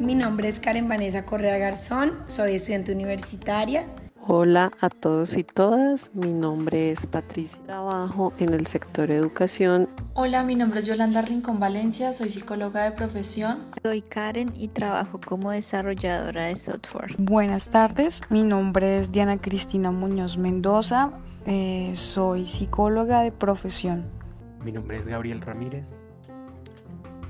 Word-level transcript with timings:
Mi 0.00 0.16
nombre 0.16 0.48
es 0.48 0.58
Karen 0.58 0.88
Vanessa 0.88 1.24
Correa 1.24 1.56
Garzón, 1.56 2.18
soy 2.26 2.56
estudiante 2.56 2.92
universitaria. 2.92 3.86
Hola 4.26 4.72
a 4.80 4.90
todos 4.90 5.36
y 5.36 5.44
todas, 5.44 6.10
mi 6.14 6.32
nombre 6.32 6.90
es 6.90 7.06
Patricia, 7.06 7.60
trabajo 7.64 8.32
en 8.40 8.54
el 8.54 8.66
sector 8.66 9.12
educación. 9.12 9.88
Hola, 10.14 10.42
mi 10.42 10.56
nombre 10.56 10.80
es 10.80 10.86
Yolanda 10.86 11.22
Rincón 11.22 11.60
Valencia, 11.60 12.12
soy 12.12 12.30
psicóloga 12.30 12.82
de 12.82 12.90
profesión. 12.90 13.58
Soy 13.84 14.02
Karen 14.02 14.52
y 14.56 14.66
trabajo 14.66 15.20
como 15.24 15.52
desarrolladora 15.52 16.46
de 16.46 16.56
software. 16.56 17.14
Buenas 17.18 17.70
tardes, 17.70 18.20
mi 18.30 18.42
nombre 18.42 18.98
es 18.98 19.12
Diana 19.12 19.40
Cristina 19.40 19.92
Muñoz 19.92 20.38
Mendoza, 20.38 21.12
eh, 21.46 21.92
soy 21.94 22.46
psicóloga 22.46 23.20
de 23.20 23.30
profesión. 23.30 24.23
Mi 24.64 24.72
nombre 24.72 24.96
es 24.96 25.06
Gabriel 25.06 25.42
Ramírez, 25.42 26.06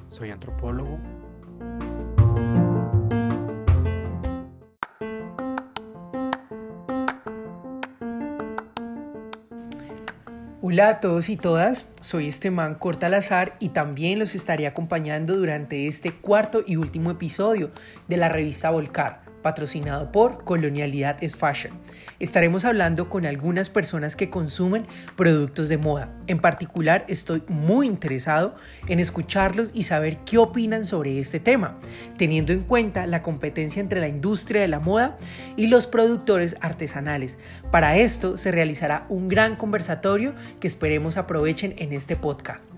soy 0.08 0.30
antropólogo. 0.30 1.00
Hola 10.62 10.88
a 10.88 11.00
todos 11.00 11.28
y 11.28 11.36
todas, 11.36 11.88
soy 12.00 12.28
Esteban 12.28 12.76
Cortalazar 12.76 13.56
y 13.58 13.70
también 13.70 14.20
los 14.20 14.36
estaré 14.36 14.68
acompañando 14.68 15.36
durante 15.36 15.88
este 15.88 16.12
cuarto 16.12 16.62
y 16.64 16.76
último 16.76 17.10
episodio 17.10 17.72
de 18.06 18.16
la 18.16 18.28
revista 18.28 18.70
Volcar 18.70 19.23
patrocinado 19.44 20.10
por 20.10 20.42
Colonialidad 20.42 21.22
es 21.22 21.36
Fashion. 21.36 21.74
Estaremos 22.18 22.64
hablando 22.64 23.10
con 23.10 23.26
algunas 23.26 23.68
personas 23.68 24.16
que 24.16 24.30
consumen 24.30 24.86
productos 25.16 25.68
de 25.68 25.76
moda. 25.76 26.12
En 26.26 26.38
particular, 26.38 27.04
estoy 27.08 27.42
muy 27.46 27.86
interesado 27.86 28.56
en 28.88 29.00
escucharlos 29.00 29.70
y 29.74 29.82
saber 29.82 30.16
qué 30.24 30.38
opinan 30.38 30.86
sobre 30.86 31.20
este 31.20 31.40
tema, 31.40 31.78
teniendo 32.16 32.54
en 32.54 32.62
cuenta 32.62 33.06
la 33.06 33.20
competencia 33.20 33.80
entre 33.80 34.00
la 34.00 34.08
industria 34.08 34.62
de 34.62 34.68
la 34.68 34.80
moda 34.80 35.18
y 35.56 35.66
los 35.66 35.86
productores 35.86 36.56
artesanales. 36.62 37.36
Para 37.70 37.98
esto 37.98 38.38
se 38.38 38.50
realizará 38.50 39.04
un 39.10 39.28
gran 39.28 39.56
conversatorio 39.56 40.34
que 40.58 40.66
esperemos 40.66 41.18
aprovechen 41.18 41.74
en 41.76 41.92
este 41.92 42.16
podcast. 42.16 42.73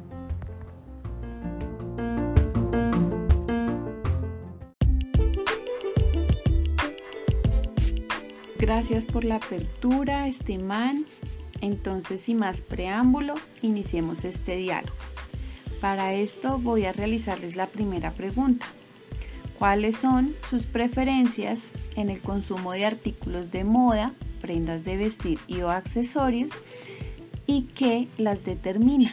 Gracias 8.66 9.06
por 9.06 9.22
la 9.22 9.36
apertura, 9.36 10.26
Esteban. 10.26 11.06
Entonces, 11.60 12.22
sin 12.22 12.38
más 12.38 12.62
preámbulo, 12.62 13.36
iniciemos 13.62 14.24
este 14.24 14.56
diálogo. 14.56 14.96
Para 15.80 16.14
esto 16.14 16.58
voy 16.58 16.84
a 16.84 16.92
realizarles 16.92 17.54
la 17.54 17.68
primera 17.68 18.12
pregunta. 18.14 18.66
¿Cuáles 19.60 19.96
son 19.96 20.34
sus 20.50 20.66
preferencias 20.66 21.68
en 21.94 22.10
el 22.10 22.20
consumo 22.22 22.72
de 22.72 22.86
artículos 22.86 23.52
de 23.52 23.62
moda, 23.62 24.14
prendas 24.40 24.84
de 24.84 24.96
vestir 24.96 25.38
y 25.46 25.60
o 25.60 25.70
accesorios? 25.70 26.50
¿Y 27.46 27.68
qué 27.76 28.08
las 28.18 28.44
determina? 28.44 29.12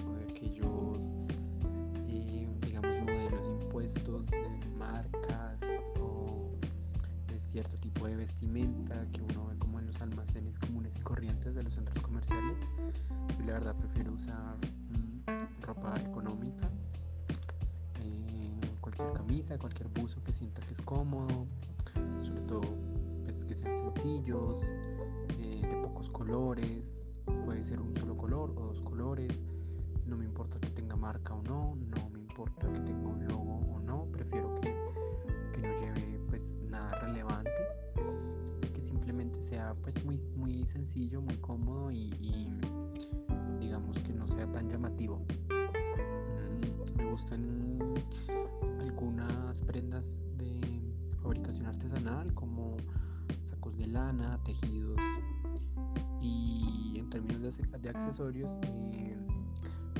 accesorios 58.11 58.51
eh, 58.91 59.15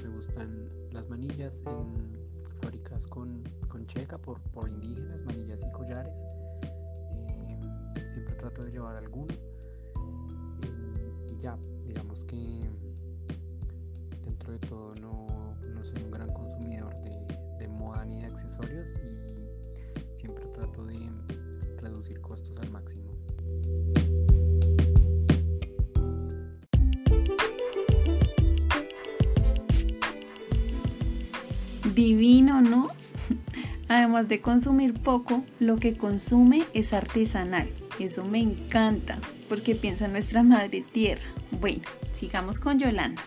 me 0.04 0.10
gustan 0.10 0.70
las 0.92 1.08
manillas 1.08 1.64
en 1.66 2.20
fábricas 2.62 3.08
con, 3.08 3.42
checa 3.88 4.18
por, 4.18 4.38
por, 4.52 4.68
indígenas, 4.68 5.24
manillas 5.24 5.62
y 5.66 5.72
collares. 5.72 6.14
Eh, 6.62 8.08
siempre 8.08 8.36
trato 8.36 8.66
de 8.66 8.72
llevar 8.72 8.98
alguno 8.98 9.34
y 11.26 11.38
ya, 11.42 11.58
digamos 11.88 12.26
que 12.26 12.70
dentro 14.26 14.52
de 14.52 14.60
todo 14.60 14.94
no, 14.96 15.56
soy 15.82 16.04
un 16.04 16.12
gran 16.12 16.34
consumidor 16.34 16.94
de, 17.04 17.58
de 17.60 17.68
moda 17.70 18.04
ni 18.04 18.20
de 18.20 18.26
accesorios 18.26 19.00
y 19.00 20.18
siempre 20.18 20.46
trato 20.48 20.86
de 20.86 21.00
reducir 21.78 22.20
costos 22.20 22.60
al 22.60 22.72
máximo. 22.72 23.21
Además 33.94 34.30
de 34.30 34.40
consumir 34.40 34.94
poco, 34.94 35.44
lo 35.60 35.76
que 35.76 35.98
consume 35.98 36.64
es 36.74 36.94
artesanal. 36.94 37.70
Eso 38.00 38.24
me 38.24 38.40
encanta, 38.40 39.20
porque 39.50 39.76
piensa 39.76 40.06
en 40.06 40.14
nuestra 40.14 40.44
madre 40.44 40.80
tierra. 40.80 41.28
Bueno, 41.60 41.82
sigamos 42.14 42.58
con 42.58 42.80
Yolanda. 42.80 43.22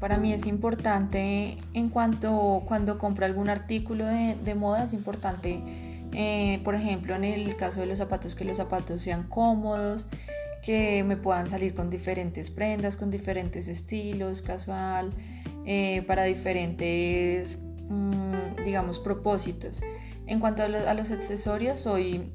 Para 0.00 0.18
mí 0.18 0.32
es 0.32 0.46
importante 0.46 1.58
en 1.74 1.90
cuanto 1.90 2.64
cuando 2.66 2.98
compro 2.98 3.24
algún 3.24 3.50
artículo 3.50 4.04
de, 4.04 4.54
moda, 4.56 4.82
es 4.82 4.92
importante, 4.92 5.62
eh, 6.12 6.60
por 6.64 6.74
ejemplo, 6.74 7.14
en 7.14 7.22
el 7.22 7.54
caso 7.54 7.78
de 7.78 7.86
los 7.86 7.98
zapatos, 7.98 8.34
que 8.34 8.44
los 8.44 8.56
zapatos 8.56 9.00
sean 9.00 9.28
cómodos, 9.28 10.08
que 10.64 11.04
me 11.04 11.16
puedan 11.16 11.46
salir 11.46 11.74
con 11.74 11.90
diferentes 11.90 12.50
prendas, 12.50 12.96
con 12.96 13.10
diferentes 13.10 13.68
estilos, 13.68 14.40
casual, 14.40 15.12
eh, 15.66 16.02
para 16.06 16.24
diferentes, 16.24 17.62
mm, 17.88 18.62
digamos, 18.64 18.98
propósitos. 18.98 19.82
En 20.26 20.40
cuanto 20.40 20.62
a, 20.62 20.94
los 20.94 21.10
accesorios, 21.10 21.86
hoy 21.86 22.32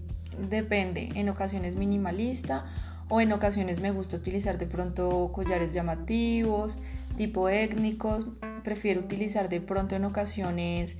depende, 0.48 1.10
en 1.16 1.28
ocasiones 1.30 1.76
minimalista 1.76 2.66
o 3.10 3.20
en 3.20 3.31
ocasiones 3.31 3.80
me 3.80 3.90
gusta 3.90 4.18
utilizar 4.18 4.60
de 4.60 4.68
pronto 4.68 5.31
collares 5.34 5.74
llamativos, 5.74 6.78
tipo 7.18 7.50
étnicos, 7.50 8.28
prefiero 8.64 9.02
utilizar 9.02 9.50
de 9.50 9.60
pronto 9.60 9.96
en 9.96 10.06
ocasiones 10.06 11.00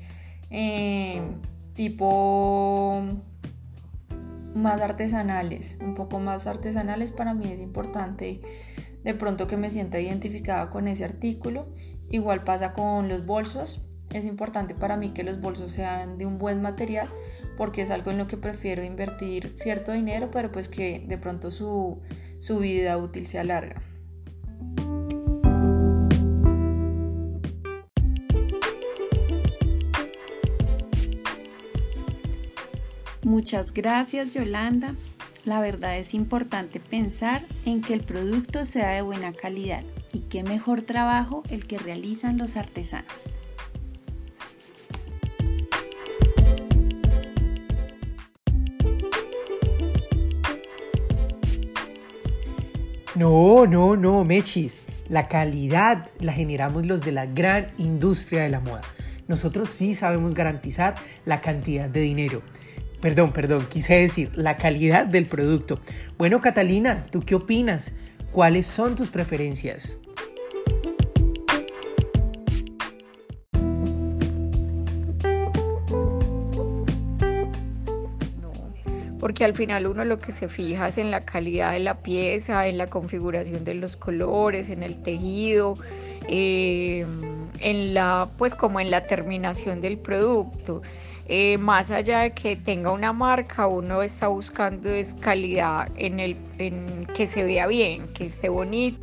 eh, 0.50 1.22
tipo 1.76 3.04
más 4.60 4.82
artesanales, 4.82 5.78
un 5.82 5.94
poco 5.96 6.20
más 6.20 6.48
artesanales 6.48 7.12
para 7.12 7.34
mí 7.34 7.52
es 7.52 7.60
importante 7.60 8.42
de 9.04 9.14
pronto 9.14 9.48
que 9.48 9.58
me 9.58 9.70
sienta 9.70 10.00
identificada 10.00 10.70
con 10.70 10.88
ese 10.88 11.06
artículo. 11.06 11.74
Igual 12.10 12.44
pasa 12.44 12.74
con 12.74 13.08
los 13.08 13.26
bolsos, 13.26 13.88
es 14.12 14.26
importante 14.26 14.76
para 14.76 14.98
mí 14.98 15.12
que 15.12 15.24
los 15.24 15.40
bolsos 15.40 15.72
sean 15.72 16.18
de 16.18 16.26
un 16.26 16.38
buen 16.38 16.62
material 16.62 17.10
porque 17.58 17.82
es 17.82 17.92
algo 17.92 18.12
en 18.12 18.18
lo 18.18 18.28
que 18.28 18.38
prefiero 18.38 18.84
invertir 18.84 19.52
cierto 19.56 19.92
dinero, 19.92 20.32
pero 20.32 20.52
pues 20.52 20.70
que 20.70 21.04
de 21.08 21.18
pronto 21.18 21.52
su, 21.52 22.02
su 22.40 22.60
vida 22.60 22.98
útil 22.98 23.28
sea 23.28 23.44
larga. 23.44 23.82
Muchas 33.30 33.74
gracias 33.74 34.34
Yolanda. 34.34 34.96
La 35.46 35.60
verdad 35.60 36.00
es 36.00 36.16
importante 36.16 36.80
pensar 36.80 37.46
en 37.64 37.82
que 37.82 37.94
el 37.94 38.02
producto 38.02 38.66
sea 38.66 38.90
de 38.90 39.04
buena 39.04 39.34
calidad 39.34 39.84
y 40.12 40.22
qué 40.22 40.42
mejor 40.42 40.82
trabajo 40.82 41.44
el 41.52 41.68
que 41.68 41.78
realizan 41.78 42.40
los 42.40 42.56
artesanos. 42.56 43.38
No, 53.14 53.68
no, 53.68 53.96
no, 53.96 54.24
Mechis. 54.24 54.82
La 55.08 55.28
calidad 55.28 56.10
la 56.20 56.34
generamos 56.34 56.88
los 56.88 57.02
de 57.02 57.12
la 57.12 57.28
gran 57.28 57.68
industria 57.78 58.42
de 58.42 58.50
la 58.50 58.60
moda. 58.60 58.82
Nosotros 59.28 59.70
sí 59.70 59.94
sabemos 59.94 60.34
garantizar 60.34 60.96
la 61.26 61.42
cantidad 61.42 61.88
de 61.88 62.02
dinero. 62.02 62.42
Perdón, 63.02 63.32
perdón, 63.32 63.66
quise 63.70 63.96
decir 63.96 64.32
la 64.36 64.58
calidad 64.58 65.06
del 65.06 65.26
producto. 65.26 65.80
Bueno, 66.18 66.42
Catalina, 66.42 67.06
¿tú 67.10 67.22
qué 67.22 67.36
opinas? 67.36 67.94
¿Cuáles 68.32 68.68
son 68.68 68.96
tus 68.96 69.10
preferencias? 69.10 69.98
porque 79.20 79.44
al 79.44 79.54
final 79.54 79.86
uno 79.86 80.06
lo 80.06 80.20
que 80.20 80.32
se 80.32 80.48
fija 80.48 80.88
es 80.88 80.98
en 80.98 81.12
la 81.12 81.26
calidad 81.26 81.74
de 81.74 81.80
la 81.80 82.02
pieza, 82.02 82.68
en 82.68 82.78
la 82.80 82.88
configuración 82.88 83.64
de 83.64 83.76
los 83.76 83.96
colores, 83.96 84.70
en 84.72 84.82
el 84.82 85.04
tejido, 85.04 85.76
eh, 86.28 87.06
en 87.60 87.94
la, 87.94 88.28
pues 88.38 88.56
como 88.56 88.80
en 88.80 88.90
la 88.90 89.06
terminación 89.06 89.82
del 89.82 89.98
producto. 90.00 90.82
Eh, 91.32 91.60
más 91.60 91.92
allá 91.92 92.22
de 92.22 92.32
que 92.32 92.56
tenga 92.56 92.92
una 92.92 93.14
marca, 93.14 93.68
uno 93.68 94.02
está 94.02 94.30
buscando 94.30 94.90
es 94.90 95.14
calidad 95.14 95.88
en 95.96 96.20
el, 96.20 96.36
en 96.58 97.06
que 97.14 97.28
se 97.28 97.44
vea 97.44 97.68
bien, 97.68 98.08
que 98.16 98.26
esté 98.26 98.50
bonito. 98.50 98.98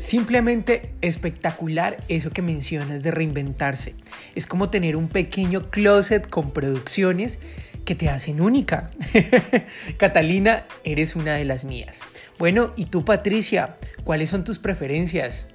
Simplemente 0.00 0.94
espectacular 1.00 1.98
eso 2.08 2.32
que 2.32 2.42
mencionas 2.42 3.04
de 3.04 3.12
reinventarse. 3.12 3.94
Es 4.34 4.48
como 4.48 4.68
tener 4.68 4.96
un 4.96 5.08
pequeño 5.08 5.70
closet 5.70 6.28
con 6.28 6.50
producciones 6.50 7.38
que 7.84 7.94
te 7.94 8.08
hacen 8.08 8.40
única. 8.40 8.90
Catalina, 9.96 10.64
eres 10.82 11.14
una 11.14 11.34
de 11.34 11.44
las 11.44 11.64
mías. 11.64 12.00
Bueno, 12.40 12.72
¿y 12.74 12.86
tú 12.86 13.04
Patricia? 13.04 13.76
¿Cuáles 14.04 14.30
son 14.30 14.44
tus 14.44 14.58
preferencias? 14.58 15.46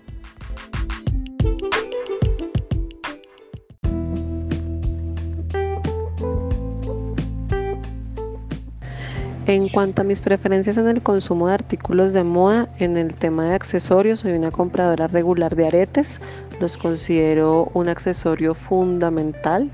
En 9.48 9.70
cuanto 9.70 10.02
a 10.02 10.06
mis 10.06 10.22
preferencias 10.22 10.76
en 10.78 10.88
el 10.88 11.04
consumo 11.04 11.48
de 11.48 11.54
artículos 11.54 12.14
de 12.14 12.24
moda, 12.24 12.68
en 12.80 12.98
el 12.98 13.14
tema 13.14 13.46
de 13.50 13.54
accesorios, 13.54 14.22
soy 14.22 14.32
una 14.32 14.50
compradora 14.50 15.06
regular 15.06 15.56
de 15.56 15.68
aretes. 15.68 16.20
Los 16.60 16.78
considero 16.78 17.70
un 17.76 17.88
accesorio 17.88 18.56
fundamental. 18.56 19.70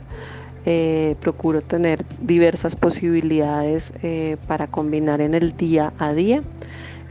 Eh, 0.65 1.15
procuro 1.21 1.62
tener 1.62 2.06
diversas 2.19 2.75
posibilidades 2.75 3.94
eh, 4.03 4.35
para 4.45 4.68
combinar 4.68 5.21
en 5.21 5.33
el 5.33 5.56
día 5.56 5.94
a 6.00 6.12
día. 6.13 6.44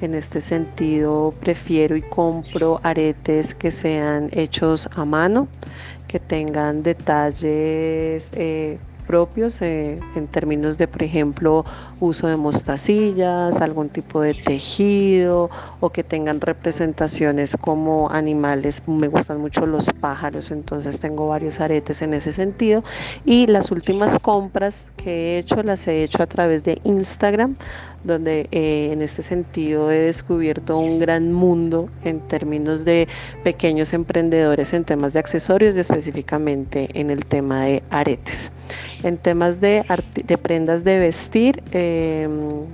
En 0.01 0.15
este 0.15 0.41
sentido, 0.41 1.35
prefiero 1.41 1.95
y 1.95 2.01
compro 2.01 2.81
aretes 2.83 3.55
que 3.55 3.71
sean 3.71 4.31
hechos 4.33 4.89
a 4.95 5.05
mano, 5.05 5.47
que 6.09 6.19
tengan 6.19 6.83
detalles 6.83 8.31
eh, 8.33 8.79
propios 9.11 9.61
eh, 9.61 9.99
en 10.15 10.29
términos 10.29 10.79
de, 10.79 10.87
por 10.87 11.03
ejemplo, 11.03 11.65
uso 11.99 12.29
de 12.29 12.37
mostacillas, 12.37 13.61
algún 13.61 13.89
tipo 13.89 14.21
de 14.21 14.35
tejido 14.35 15.51
o 15.81 15.91
que 15.91 16.05
tengan 16.05 16.41
representaciones 16.41 17.57
como 17.61 18.09
animales. 18.11 18.83
Me 18.87 19.09
gustan 19.09 19.41
mucho 19.41 19.67
los 19.67 19.93
pájaros, 20.01 20.53
entonces 20.53 21.01
tengo 21.01 21.27
varios 21.27 21.59
aretes 21.59 22.03
en 22.03 22.15
ese 22.15 22.33
sentido. 22.33 22.85
Y 23.25 23.49
las 23.49 23.73
últimas 23.73 24.17
compras 24.21 24.93
que 24.97 25.11
he 25.11 25.39
hecho 25.41 25.61
las 25.65 25.89
he 25.89 26.05
hecho 26.05 26.23
a 26.23 26.27
través 26.27 26.63
de 26.63 26.81
Instagram 26.85 27.57
donde 28.05 28.49
eh, 28.51 28.91
en 28.93 29.03
este 29.03 29.23
sentido 29.23 29.91
he 29.91 29.99
descubierto 29.99 30.79
un 30.79 30.99
gran 30.99 31.33
mundo 31.33 31.89
en 32.05 32.21
términos 32.21 32.85
de 32.85 33.09
pequeños 33.45 33.93
emprendedores 33.93 34.73
en 34.73 34.85
temas 34.85 35.13
de 35.13 35.19
accesorios 35.19 35.77
y 35.77 35.81
específicamente 35.81 36.89
en 36.95 37.11
el 37.11 37.25
tema 37.27 37.65
de 37.65 37.83
aretes. 37.91 38.51
En 39.03 39.19
temas 39.19 39.61
de, 39.61 39.85
prendas 40.43 40.85
de 40.85 40.99
vestir, 40.99 41.63
em, 41.73 42.65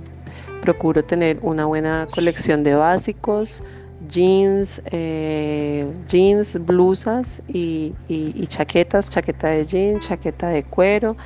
procuro 0.61 1.03
tener 1.03 1.39
una 1.41 1.65
buena 1.65 2.07
colección 2.13 2.63
de 2.63 2.75
básicos, 2.75 3.61
jeans, 4.09 4.81
eh, 4.91 5.85
jeans, 6.07 6.57
blusas 6.65 7.41
y, 7.47 7.93
y, 8.07 8.45
chaquetas, 8.47 9.09
chaqueta 9.09 9.49
de 9.49 9.65
jeans, 9.65 10.07
chaqueta 10.07 10.49
de 10.49 10.63
cuero. 10.63 11.17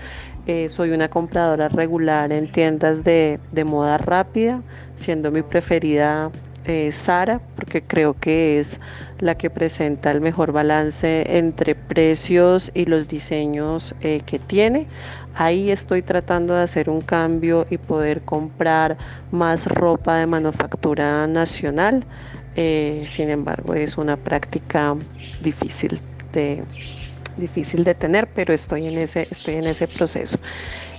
Eh, 0.47 0.69
soy 0.69 0.91
una 0.91 1.07
compradora 1.07 1.69
regular 1.69 2.31
en 2.31 2.51
tiendas 2.51 3.03
de, 3.03 3.39
moda 3.65 3.97
rápida, 3.99 4.63
siendo 4.95 5.31
mi 5.31 5.43
preferida 5.43 6.31
eh, 6.63 6.91
Sara, 6.91 7.39
porque 7.55 7.83
creo 7.83 8.15
que 8.15 8.59
es 8.59 8.79
la 9.19 9.35
que 9.35 9.51
presenta 9.51 10.09
el 10.09 10.19
mejor 10.19 10.51
balance 10.51 11.25
entre 11.37 11.75
precios 11.75 12.71
y 12.73 12.85
los 12.85 13.07
diseños 13.07 13.95
eh, 14.01 14.21
que 14.25 14.39
tiene. 14.39 14.87
Ahí 15.33 15.69
estoy 15.69 16.01
tratando 16.01 16.55
de 16.55 16.63
hacer 16.63 16.89
un 16.89 17.01
cambio 17.01 17.67
y 17.69 17.77
poder 17.77 18.23
comprar 18.23 18.97
más 19.29 19.67
ropa 19.67 20.17
de 20.17 20.25
manufactura 20.27 21.27
nacional. 21.27 22.05
sin 22.55 23.29
embargo, 23.29 23.73
es 23.75 23.97
una 23.97 24.17
práctica 24.17 24.95
difícil 25.39 26.01
de, 26.33 26.63
difícil 27.37 27.83
de 27.83 27.95
tener, 27.95 28.27
pero 28.27 28.53
estoy 28.53 28.87
en 28.87 28.97
ese, 28.97 29.27
estoy 29.29 29.55
en 29.55 29.67
ese 29.67 29.87
proceso. 29.87 30.37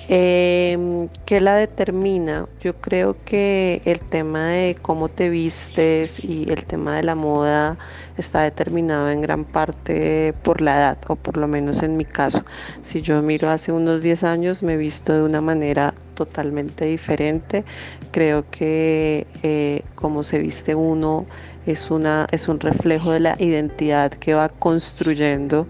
Eh, 0.09 1.09
¿Qué 1.27 1.41
la 1.41 1.55
determina? 1.55 2.47
Yo 2.61 2.75
creo 2.75 3.17
que 3.25 3.81
el 3.85 4.01
tema 4.01 4.49
de 4.49 4.77
cómo 4.83 5.09
te 5.09 5.31
vistes 5.31 6.25
y 6.25 6.51
el 6.51 6.67
tema 6.67 6.97
de 6.97 7.05
la 7.05 7.15
moda 7.15 7.79
está 8.17 8.43
determinado 8.43 9.11
en 9.11 9.23
gran 9.23 9.45
parte 9.45 10.35
por 10.43 10.61
la 10.61 10.77
edad, 10.77 10.99
o 11.07 11.17
por 11.17 11.37
lo 11.37 11.47
menos 11.47 11.83
en 11.83 11.97
mi 11.97 12.05
caso. 12.05 12.45
Si 12.83 13.01
yo 13.01 13.23
miro 13.23 13.49
hace 13.49 13.71
unos 13.71 14.03
10 14.03 14.25
años, 14.25 14.63
me 14.63 14.75
he 14.75 14.77
visto 14.77 15.13
de 15.13 15.23
una 15.23 15.41
manera 15.41 15.95
totalmente 16.15 16.85
diferente. 16.85 17.65
Creo 18.11 18.45
que 18.51 19.27
eh, 19.43 19.83
como 19.95 20.25
se 20.25 20.39
viste 20.39 20.75
uno 20.75 21.27
es, 21.67 21.91
una, 21.91 22.27
es 22.31 22.49
un 22.49 22.61
reflejo 22.61 23.13
de 23.13 23.21
la 23.21 23.37
identidad 23.39 24.13
que 24.13 24.35
va 24.35 24.49
construyendo 24.49 25.67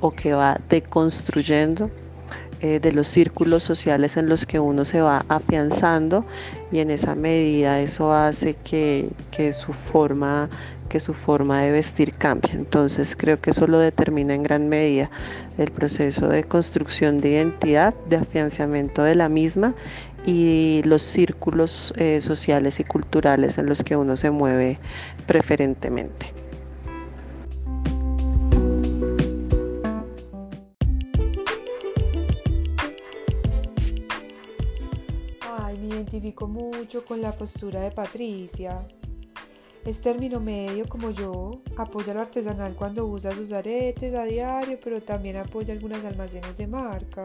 o 0.00 0.10
que 0.10 0.34
va 0.34 0.60
deconstruyendo 0.68 1.90
eh, 2.62 2.80
de 2.80 2.92
los 2.92 3.08
círculos 3.08 3.62
sociales 3.62 4.16
en 4.16 4.28
los 4.28 4.46
que 4.46 4.58
uno 4.58 4.86
se 4.86 5.02
va 5.02 5.26
afianzando 5.28 6.24
y 6.72 6.78
en 6.78 6.90
esa 6.90 7.14
medida 7.14 7.80
eso 7.80 8.12
hace 8.12 8.54
que, 8.54 9.10
que, 9.30 9.52
su 9.52 9.74
forma 9.74 10.48
que 10.88 10.98
su 11.00 11.12
forma 11.12 11.62
de 11.62 11.72
vestir 11.72 12.12
cambie. 12.12 12.52
Entonces 12.54 13.14
creo 13.16 13.40
que 13.40 13.50
eso 13.50 13.66
lo 13.66 13.78
determina 13.78 14.34
en 14.34 14.42
gran 14.42 14.68
medida 14.68 15.10
el 15.58 15.70
proceso 15.70 16.28
de 16.28 16.44
construcción 16.44 17.20
de 17.20 17.30
identidad, 17.30 17.92
de 18.08 18.16
afianzamiento 18.16 19.02
de 19.02 19.16
la 19.16 19.28
misma 19.28 19.74
y 20.26 20.82
los 20.84 21.02
círculos 21.02 21.94
eh, 21.96 22.20
sociales 22.20 22.80
y 22.80 22.84
culturales 22.84 23.56
en 23.58 23.66
los 23.66 23.82
que 23.82 23.96
uno 23.96 24.16
se 24.16 24.30
mueve 24.30 24.78
preferentemente. 25.26 26.34
identifico 35.96 36.46
mucho 36.46 37.04
con 37.04 37.20
la 37.20 37.32
postura 37.32 37.80
de 37.80 37.90
Patricia. 37.90 38.86
Es 39.84 40.00
término 40.00 40.40
medio 40.40 40.88
como 40.88 41.10
yo, 41.10 41.62
apoya 41.76 42.12
lo 42.12 42.20
artesanal 42.20 42.74
cuando 42.74 43.06
usa 43.06 43.32
sus 43.32 43.52
aretes 43.52 44.14
a 44.14 44.24
diario, 44.24 44.78
pero 44.82 45.00
también 45.00 45.36
apoya 45.36 45.72
algunas 45.72 46.04
almacenes 46.04 46.56
de 46.56 46.66
marca. 46.66 47.22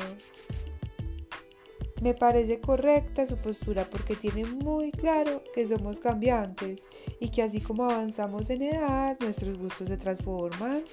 Me 2.02 2.16
parece 2.16 2.60
correcta 2.60 3.28
su 3.28 3.38
postura 3.38 3.88
porque 3.88 4.16
tiene 4.16 4.44
muy 4.44 4.92
claro 4.92 5.44
que 5.54 5.68
somos 5.68 6.00
cambiantes 6.00 6.88
y 7.20 7.30
que 7.30 7.44
así 7.44 7.62
como 7.62 7.84
avanzamos 7.84 8.50
en 8.50 8.64
edad, 8.64 9.18
nuestros 9.20 9.56
gustos 9.60 9.88
se 9.88 9.98
transforman. 9.98 10.84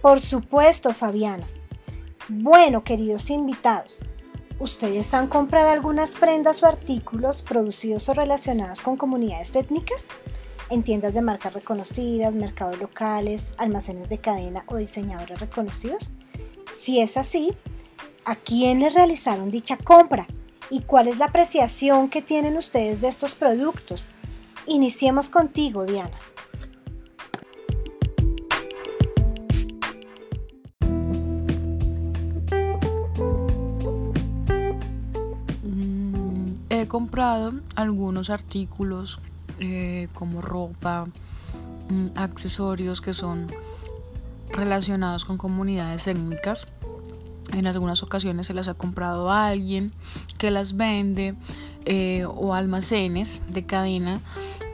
Por 0.00 0.20
supuesto, 0.20 0.94
Fabiana. 0.94 1.44
Bueno, 2.28 2.84
queridos 2.84 3.28
invitados, 3.28 3.96
¿ustedes 4.60 5.12
han 5.14 5.26
comprado 5.26 5.70
algunas 5.70 6.10
prendas 6.10 6.62
o 6.62 6.66
artículos 6.66 7.42
producidos 7.42 8.08
o 8.08 8.14
relacionados 8.14 8.80
con 8.82 8.96
comunidades 8.96 9.56
étnicas? 9.56 10.04
En 10.70 10.82
tiendas 10.82 11.14
de 11.14 11.22
marcas 11.22 11.54
reconocidas, 11.54 12.34
mercados 12.34 12.78
locales, 12.78 13.42
almacenes 13.56 14.10
de 14.10 14.18
cadena 14.18 14.64
o 14.66 14.76
diseñadores 14.76 15.40
reconocidos. 15.40 16.10
Si 16.82 17.00
es 17.00 17.16
así, 17.16 17.54
¿a 18.26 18.36
quiénes 18.36 18.92
realizaron 18.92 19.50
dicha 19.50 19.78
compra? 19.78 20.26
¿Y 20.68 20.82
cuál 20.82 21.08
es 21.08 21.16
la 21.16 21.26
apreciación 21.26 22.10
que 22.10 22.20
tienen 22.20 22.58
ustedes 22.58 23.00
de 23.00 23.08
estos 23.08 23.34
productos? 23.34 24.02
Iniciemos 24.66 25.30
contigo, 25.30 25.86
Diana. 25.86 26.18
Mm, 35.62 36.52
he 36.68 36.86
comprado 36.86 37.54
algunos 37.74 38.28
artículos 38.28 39.18
eh, 39.60 40.08
como 40.14 40.40
ropa, 40.40 41.06
mm, 41.88 42.08
accesorios 42.16 43.00
que 43.00 43.14
son 43.14 43.52
relacionados 44.52 45.24
con 45.24 45.38
comunidades 45.38 46.06
étnicas. 46.06 46.66
En 47.52 47.66
algunas 47.66 48.02
ocasiones 48.02 48.46
se 48.46 48.54
las 48.54 48.68
ha 48.68 48.74
comprado 48.74 49.30
a 49.30 49.48
alguien 49.48 49.92
que 50.38 50.50
las 50.50 50.76
vende 50.76 51.34
eh, 51.86 52.26
o 52.28 52.54
almacenes 52.54 53.40
de 53.48 53.64
cadena, 53.64 54.20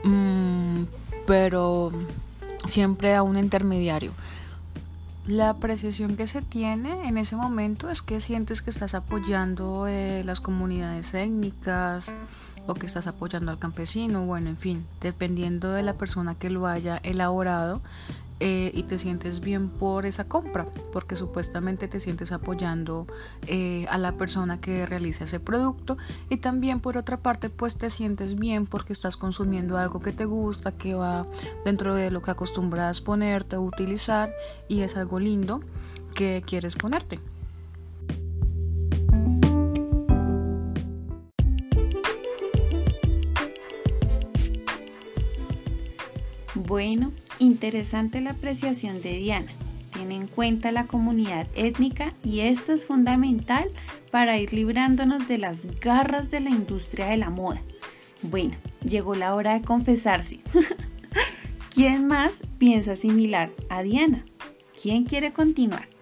mm, 0.03 0.83
pero 1.25 1.91
siempre 2.65 3.15
a 3.15 3.23
un 3.23 3.37
intermediario. 3.37 4.11
La 5.27 5.49
apreciación 5.49 6.17
que 6.17 6.27
se 6.27 6.43
tiene 6.43 7.07
en 7.07 7.17
ese 7.17 7.35
momento 7.35 7.89
es 7.89 8.03
que 8.03 8.19
sientes 8.19 8.61
que 8.61 8.69
estás 8.69 8.93
apoyando 8.93 9.87
eh, 9.87 10.23
las 10.23 10.39
comunidades 10.39 11.15
étnicas 11.15 12.13
o 12.67 12.73
que 12.73 12.85
estás 12.85 13.07
apoyando 13.07 13.51
al 13.51 13.59
campesino, 13.59 14.25
bueno, 14.25 14.49
en 14.49 14.57
fin, 14.57 14.85
dependiendo 15.01 15.71
de 15.71 15.83
la 15.83 15.93
persona 15.93 16.35
que 16.35 16.49
lo 16.49 16.67
haya 16.67 16.97
elaborado, 17.03 17.81
eh, 18.41 18.71
y 18.73 18.83
te 18.83 18.99
sientes 18.99 19.39
bien 19.39 19.69
por 19.69 20.05
esa 20.05 20.25
compra, 20.25 20.67
porque 20.91 21.15
supuestamente 21.15 21.87
te 21.87 22.01
sientes 22.01 22.33
apoyando 22.33 23.07
eh, 23.47 23.85
a 23.89 23.97
la 23.97 24.11
persona 24.11 24.59
que 24.59 24.85
realiza 24.85 25.23
ese 25.23 25.39
producto 25.39 25.97
y 26.29 26.37
también 26.37 26.81
por 26.81 26.97
otra 26.97 27.15
parte 27.15 27.49
pues 27.49 27.77
te 27.77 27.89
sientes 27.89 28.35
bien 28.35 28.65
porque 28.65 28.91
estás 28.91 29.15
consumiendo 29.15 29.77
algo 29.77 30.01
que 30.01 30.11
te 30.11 30.25
gusta, 30.25 30.73
que 30.73 30.95
va 30.95 31.25
dentro 31.63 31.95
de 31.95 32.11
lo 32.11 32.21
que 32.21 32.31
acostumbras 32.31 32.99
ponerte 32.99 33.57
utilizar 33.57 34.33
y 34.67 34.81
es 34.81 34.97
algo 34.97 35.19
lindo 35.21 35.61
que 36.13 36.43
quieres 36.45 36.75
ponerte. 36.75 37.21
Bueno, 46.67 47.11
interesante 47.37 48.21
la 48.21 48.31
apreciación 48.31 49.01
de 49.01 49.17
Diana. 49.19 49.51
Tiene 49.93 50.15
en 50.15 50.27
cuenta 50.27 50.71
la 50.71 50.87
comunidad 50.87 51.47
étnica 51.55 52.13
y 52.23 52.41
esto 52.41 52.73
es 52.73 52.85
fundamental 52.85 53.69
para 54.11 54.39
ir 54.39 54.51
librándonos 54.51 55.27
de 55.27 55.37
las 55.37 55.79
garras 55.79 56.31
de 56.31 56.39
la 56.39 56.49
industria 56.49 57.05
de 57.07 57.17
la 57.17 57.29
moda. 57.29 57.61
Bueno, 58.23 58.55
llegó 58.83 59.13
la 59.15 59.35
hora 59.35 59.53
de 59.53 59.61
confesarse. 59.65 60.39
¿Quién 61.73 62.07
más 62.07 62.39
piensa 62.57 62.95
similar 62.95 63.51
a 63.69 63.83
Diana? 63.83 64.25
¿Quién 64.81 65.05
quiere 65.05 65.33
continuar? 65.33 65.94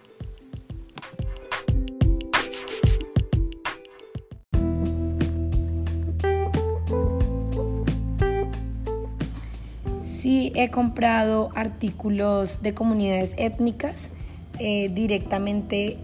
He 10.54 10.70
comprado 10.70 11.50
artículos 11.54 12.62
de 12.62 12.74
comunidades 12.74 13.34
étnicas 13.36 14.10
eh, 14.58 14.90
directamente 14.92 15.98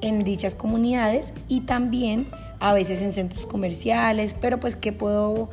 en 0.00 0.24
dichas 0.24 0.54
comunidades 0.54 1.32
y 1.48 1.62
también 1.62 2.28
a 2.60 2.72
veces 2.72 3.02
en 3.02 3.12
centros 3.12 3.46
comerciales, 3.46 4.34
pero 4.40 4.58
pues 4.58 4.76
que 4.76 4.92
puedo 4.92 5.50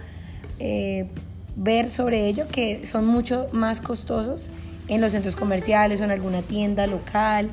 eh, 0.60 1.08
ver 1.56 1.90
sobre 1.90 2.28
ello 2.28 2.48
que 2.48 2.86
son 2.86 3.06
mucho 3.06 3.48
más 3.52 3.82
costosos 3.82 4.50
en 4.88 5.02
los 5.02 5.12
centros 5.12 5.36
comerciales 5.36 6.02
o 6.02 6.04
en 6.04 6.12
alguna 6.12 6.42
tienda 6.42 6.88
local. 6.88 7.50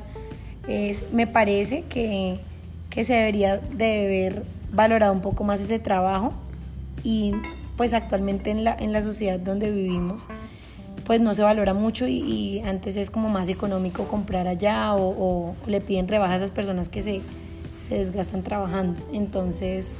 me 1.11 1.27
parece 1.27 1.83
que, 1.83 2.39
que 2.89 3.03
se 3.03 3.13
debería 3.13 3.57
de 3.57 4.05
haber 4.05 4.43
valorado 4.71 5.13
un 5.13 5.21
poco 5.21 5.43
más 5.43 5.61
ese 5.61 5.79
trabajo 5.79 6.33
y 7.03 7.33
pues 7.77 7.93
actualmente 7.93 8.51
en 8.51 8.63
la, 8.63 8.75
en 8.79 8.93
la 8.93 9.03
sociedad 9.03 9.39
donde 9.39 9.71
vivimos 9.71 10.27
pues 11.05 11.19
no 11.19 11.33
se 11.35 11.41
valora 11.41 11.73
mucho 11.73 12.07
y, 12.07 12.61
antes 12.65 12.95
es 12.95 13.09
como 13.09 13.29
más 13.29 13.49
económico 13.49 14.07
comprar 14.07 14.47
allá 14.47 14.95
o, 14.95 15.55
le 15.67 15.81
piden 15.81 16.07
rebajas 16.07 16.35
a 16.35 16.37
esas 16.37 16.51
personas 16.51 16.89
que 16.89 17.01
se, 17.01 17.21
se 17.79 17.95
desgastan 17.95 18.43
trabajando. 18.43 19.01
Entonces 19.11 19.99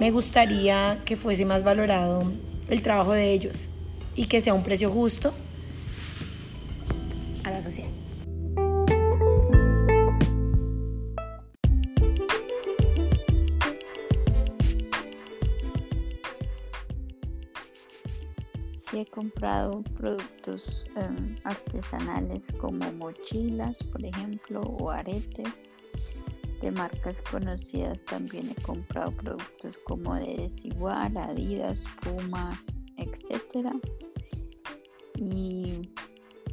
me 0.00 0.10
gustaría 0.10 1.00
que 1.04 1.16
fuese 1.16 1.44
más 1.44 1.62
valorado 1.62 2.32
el 2.68 2.82
trabajo 2.82 3.12
de 3.12 3.32
ellos 3.32 3.68
y 4.16 4.26
que 4.26 4.40
sea 4.40 4.54
un 4.54 4.62
precio 4.62 4.90
justo 4.90 5.32
a 7.44 7.50
la 7.50 7.60
sociedad. 7.60 7.90
Comprado 19.24 19.82
productos 19.96 20.84
em, 20.96 21.36
artesanales 21.44 22.52
como 22.58 22.92
mochilas, 22.92 23.76
por 23.84 24.04
ejemplo, 24.04 24.60
o 24.60 24.90
aretes. 24.90 25.48
De 26.60 26.70
marcas 26.70 27.22
conocidas 27.30 28.04
también 28.04 28.50
he 28.50 28.62
comprado 28.62 29.12
productos 29.12 29.78
como 29.84 30.14
de 30.14 30.36
Desigual, 30.36 31.16
Adidas, 31.16 31.82
Puma, 32.02 32.50
etc. 32.98 33.68
Y 35.16 35.90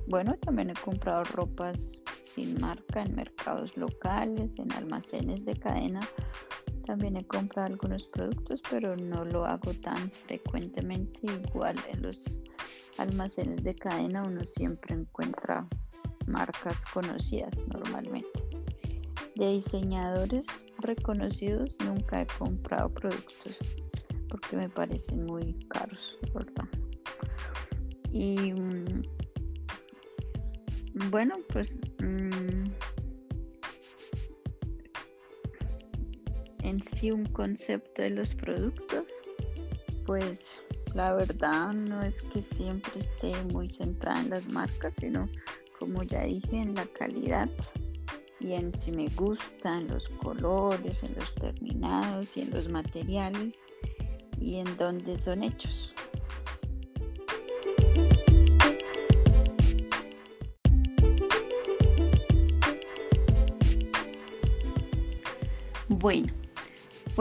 bueno, 0.07 0.33
también 0.41 0.69
he 0.69 0.73
comprado 0.73 1.25
ropas 1.25 1.77
sin 2.25 2.59
marca 2.61 3.03
en 3.03 3.15
mercados 3.15 3.75
locales, 3.75 4.53
en 4.57 4.71
almacenes 4.73 5.43
de 5.45 5.55
cadena 5.55 5.99
también 6.91 7.15
he 7.15 7.25
comprado 7.25 7.67
algunos 7.67 8.05
productos, 8.07 8.61
pero 8.69 8.97
no 8.97 9.23
lo 9.23 9.45
hago 9.45 9.73
tan 9.75 10.11
frecuentemente. 10.11 11.19
Igual 11.23 11.77
en 11.89 12.01
los 12.01 12.41
almacenes 12.97 13.63
de 13.63 13.75
cadena 13.75 14.23
uno 14.23 14.45
siempre 14.45 14.95
encuentra 14.95 15.67
marcas 16.27 16.85
conocidas 16.85 17.53
normalmente. 17.67 18.29
De 19.35 19.47
diseñadores 19.47 20.45
reconocidos 20.79 21.77
nunca 21.85 22.21
he 22.21 22.27
comprado 22.27 22.89
productos 22.89 23.57
porque 24.29 24.55
me 24.55 24.69
parecen 24.69 25.25
muy 25.25 25.53
caros, 25.69 26.17
¿verdad? 26.33 26.67
Y 28.11 28.53
mm, 28.53 29.01
bueno, 31.09 31.35
pues 31.51 31.73
mm, 32.01 32.63
en 36.63 36.83
sí 36.83 37.11
un 37.11 37.25
concepto 37.25 38.01
de 38.01 38.11
los 38.11 38.33
productos, 38.35 39.05
pues 40.05 40.63
la 40.95 41.13
verdad 41.13 41.73
no 41.73 42.01
es 42.01 42.21
que 42.23 42.41
siempre 42.41 42.99
esté 42.99 43.33
muy 43.45 43.69
centrada 43.69 44.21
en 44.21 44.29
las 44.29 44.47
marcas, 44.49 44.93
sino 44.99 45.29
como 45.79 46.03
ya 46.03 46.23
dije, 46.23 46.57
en 46.57 46.75
la 46.75 46.85
calidad 46.85 47.49
y 48.39 48.53
en 48.53 48.75
si 48.75 48.91
me 48.91 49.07
gustan 49.09 49.87
los 49.87 50.09
colores, 50.09 51.01
en 51.03 51.15
los 51.15 51.33
terminados 51.35 52.35
y 52.35 52.41
en 52.41 52.51
los 52.51 52.69
materiales 52.69 53.59
y 54.39 54.57
en 54.57 54.77
dónde 54.77 55.17
son 55.17 55.43
hechos. 55.43 55.93
Bueno, 65.87 66.33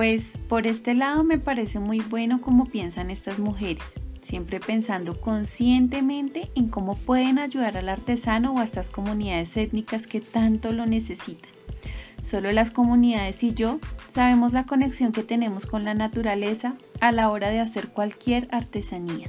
pues 0.00 0.38
por 0.48 0.66
este 0.66 0.94
lado 0.94 1.24
me 1.24 1.38
parece 1.38 1.78
muy 1.78 2.00
bueno 2.00 2.40
cómo 2.40 2.64
piensan 2.64 3.10
estas 3.10 3.38
mujeres, 3.38 3.84
siempre 4.22 4.58
pensando 4.58 5.20
conscientemente 5.20 6.50
en 6.54 6.68
cómo 6.68 6.96
pueden 6.96 7.38
ayudar 7.38 7.76
al 7.76 7.90
artesano 7.90 8.54
o 8.54 8.60
a 8.60 8.64
estas 8.64 8.88
comunidades 8.88 9.54
étnicas 9.58 10.06
que 10.06 10.22
tanto 10.22 10.72
lo 10.72 10.86
necesitan. 10.86 11.50
Solo 12.22 12.50
las 12.50 12.70
comunidades 12.70 13.42
y 13.42 13.52
yo 13.52 13.78
sabemos 14.08 14.54
la 14.54 14.64
conexión 14.64 15.12
que 15.12 15.22
tenemos 15.22 15.66
con 15.66 15.84
la 15.84 15.92
naturaleza 15.92 16.76
a 17.02 17.12
la 17.12 17.28
hora 17.28 17.50
de 17.50 17.60
hacer 17.60 17.88
cualquier 17.88 18.48
artesanía. 18.52 19.28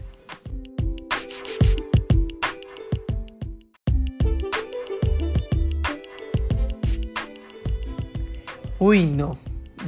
Uy, 8.79 9.05
no, 9.05 9.37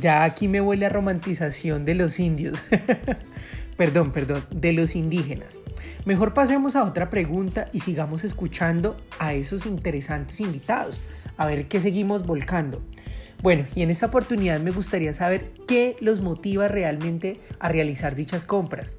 ya 0.03 0.25
aquí 0.25 0.49
me 0.49 0.59
huele 0.59 0.85
a 0.85 0.89
romantización 0.89 1.85
de 1.85 1.95
los 1.95 2.19
indios. 2.19 2.61
perdón, 3.77 4.11
perdón, 4.11 4.45
de 4.51 4.73
los 4.73 4.97
indígenas. 4.97 5.57
Mejor 6.03 6.33
pasemos 6.33 6.75
a 6.75 6.83
otra 6.83 7.09
pregunta 7.09 7.69
y 7.71 7.79
sigamos 7.79 8.25
escuchando 8.25 8.97
a 9.17 9.33
esos 9.33 9.65
interesantes 9.65 10.41
invitados, 10.41 10.99
a 11.37 11.45
ver 11.45 11.69
qué 11.69 11.79
seguimos 11.79 12.25
volcando. 12.25 12.81
Bueno, 13.41 13.65
y 13.75 13.81
en 13.81 13.91
esta 13.91 14.07
oportunidad 14.07 14.59
me 14.59 14.71
gustaría 14.71 15.13
saber 15.13 15.47
qué 15.67 15.95
los 16.01 16.19
motiva 16.19 16.67
realmente 16.67 17.39
a 17.59 17.69
realizar 17.69 18.13
dichas 18.13 18.45
compras. 18.45 18.95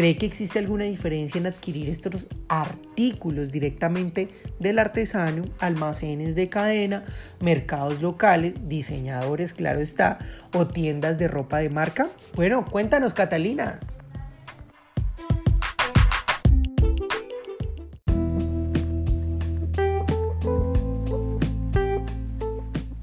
¿Cree 0.00 0.16
que 0.16 0.24
existe 0.24 0.58
alguna 0.58 0.84
diferencia 0.84 1.38
en 1.38 1.46
adquirir 1.46 1.90
estos 1.90 2.26
artículos 2.48 3.52
directamente 3.52 4.30
del 4.58 4.78
artesano, 4.78 5.44
almacenes 5.58 6.34
de 6.34 6.48
cadena, 6.48 7.04
mercados 7.38 8.00
locales, 8.00 8.54
diseñadores, 8.66 9.52
claro 9.52 9.80
está, 9.80 10.18
o 10.54 10.66
tiendas 10.66 11.18
de 11.18 11.28
ropa 11.28 11.58
de 11.58 11.68
marca? 11.68 12.08
Bueno, 12.34 12.64
cuéntanos, 12.64 13.12
Catalina. 13.12 13.78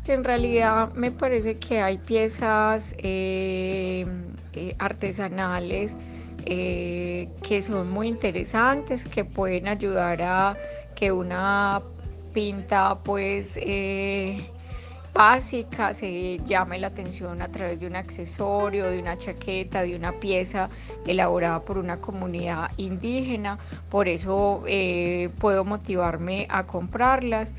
En 0.08 0.24
realidad 0.24 0.94
me 0.94 1.12
parece 1.12 1.60
que 1.60 1.80
hay 1.80 2.00
piezas 2.00 2.96
eh, 2.98 4.08
eh, 4.54 4.74
artesanales 4.80 5.96
eh, 6.50 7.27
que 7.44 7.62
son 7.62 7.89
muy 7.89 8.08
interesantes, 8.08 9.06
que 9.06 9.25
pueden 9.25 9.68
ayudar 9.68 10.22
a 10.22 10.58
que 10.96 11.12
una 11.12 11.82
pinta 12.34 12.98
pues 13.04 13.60
básica 15.13 15.94
se 15.94 16.39
llame 16.46 16.80
la 16.80 16.88
atención 16.88 17.42
a 17.42 17.51
través 17.51 17.82
de 17.82 17.88
un 17.88 17.98
accesorio, 17.98 18.89
de 18.89 19.00
una 19.00 19.18
chaqueta, 19.18 19.82
de 19.82 19.96
una 19.96 20.13
pieza 20.20 20.70
elaborada 21.06 21.60
por 21.66 21.77
una 21.80 22.00
comunidad 22.00 22.72
indígena. 22.77 23.60
Por 23.89 24.08
eso 24.08 24.63
puedo 25.39 25.66
motivarme 25.66 26.48
a 26.50 26.66
comprarlas. 26.66 27.56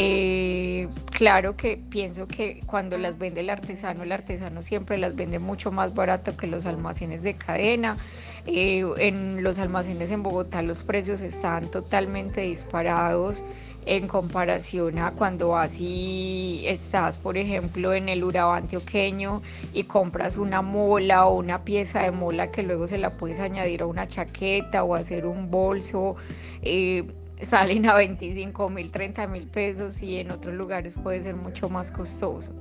Eh, 0.00 0.88
claro 1.10 1.56
que 1.56 1.76
pienso 1.76 2.28
que 2.28 2.62
cuando 2.66 2.96
las 2.98 3.18
vende 3.18 3.40
el 3.40 3.50
artesano, 3.50 4.04
el 4.04 4.12
artesano 4.12 4.62
siempre 4.62 4.96
las 4.96 5.16
vende 5.16 5.40
mucho 5.40 5.72
más 5.72 5.92
barato 5.92 6.36
que 6.36 6.46
los 6.46 6.66
almacenes 6.66 7.22
de 7.22 7.34
cadena. 7.34 7.98
Eh, 8.46 8.84
en 8.98 9.42
los 9.42 9.58
almacenes 9.58 10.12
en 10.12 10.22
Bogotá 10.22 10.62
los 10.62 10.84
precios 10.84 11.20
están 11.20 11.68
totalmente 11.72 12.42
disparados 12.42 13.42
en 13.86 14.06
comparación 14.06 15.00
a 15.00 15.10
cuando 15.12 15.56
así 15.56 16.62
estás, 16.64 17.18
por 17.18 17.36
ejemplo, 17.36 17.92
en 17.92 18.08
el 18.08 18.22
Urabá 18.22 18.58
antioqueño 18.58 19.42
y 19.72 19.82
compras 19.84 20.36
una 20.36 20.62
mola 20.62 21.26
o 21.26 21.34
una 21.38 21.64
pieza 21.64 22.02
de 22.02 22.12
mola 22.12 22.52
que 22.52 22.62
luego 22.62 22.86
se 22.86 22.98
la 22.98 23.16
puedes 23.16 23.40
añadir 23.40 23.82
a 23.82 23.86
una 23.86 24.06
chaqueta 24.06 24.84
o 24.84 24.94
hacer 24.94 25.26
un 25.26 25.50
bolso. 25.50 26.14
Eh, 26.62 27.04
salen 27.42 27.86
a 27.86 27.94
25 27.94 28.68
mil, 28.70 28.90
30 28.90 29.26
mil 29.26 29.46
pesos 29.46 30.02
y 30.02 30.18
en 30.18 30.30
otros 30.30 30.54
lugares 30.54 30.96
puede 30.96 31.22
ser 31.22 31.36
mucho 31.36 31.68
más 31.68 31.92
costoso. 31.92 32.52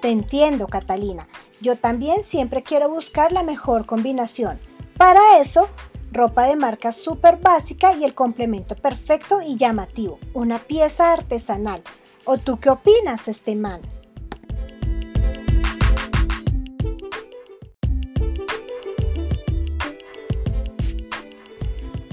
Te 0.00 0.10
entiendo, 0.10 0.68
Catalina. 0.68 1.26
Yo 1.60 1.76
también 1.76 2.22
siempre 2.24 2.62
quiero 2.62 2.88
buscar 2.88 3.32
la 3.32 3.42
mejor 3.42 3.84
combinación. 3.84 4.60
Para 4.96 5.38
eso, 5.40 5.68
ropa 6.12 6.46
de 6.46 6.56
marca 6.56 6.92
súper 6.92 7.36
básica 7.36 7.94
y 7.94 8.04
el 8.04 8.14
complemento 8.14 8.76
perfecto 8.76 9.42
y 9.42 9.56
llamativo, 9.56 10.18
una 10.34 10.60
pieza 10.60 11.12
artesanal. 11.12 11.82
¿O 12.24 12.38
tú 12.38 12.60
qué 12.60 12.70
opinas, 12.70 13.26
Esteban? 13.26 13.80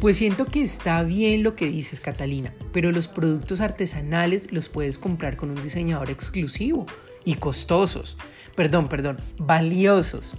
Pues 0.06 0.18
siento 0.18 0.46
que 0.46 0.62
está 0.62 1.02
bien 1.02 1.42
lo 1.42 1.56
que 1.56 1.66
dices, 1.66 2.00
Catalina, 2.00 2.54
pero 2.72 2.92
los 2.92 3.08
productos 3.08 3.60
artesanales 3.60 4.52
los 4.52 4.70
puedes 4.70 5.00
comprar 5.00 5.36
con 5.36 5.50
un 5.50 5.60
diseñador 5.64 6.12
exclusivo 6.12 6.86
y 7.24 7.34
costosos, 7.34 8.16
perdón, 8.56 8.88
perdón, 8.88 9.18
valiosos, 9.40 10.36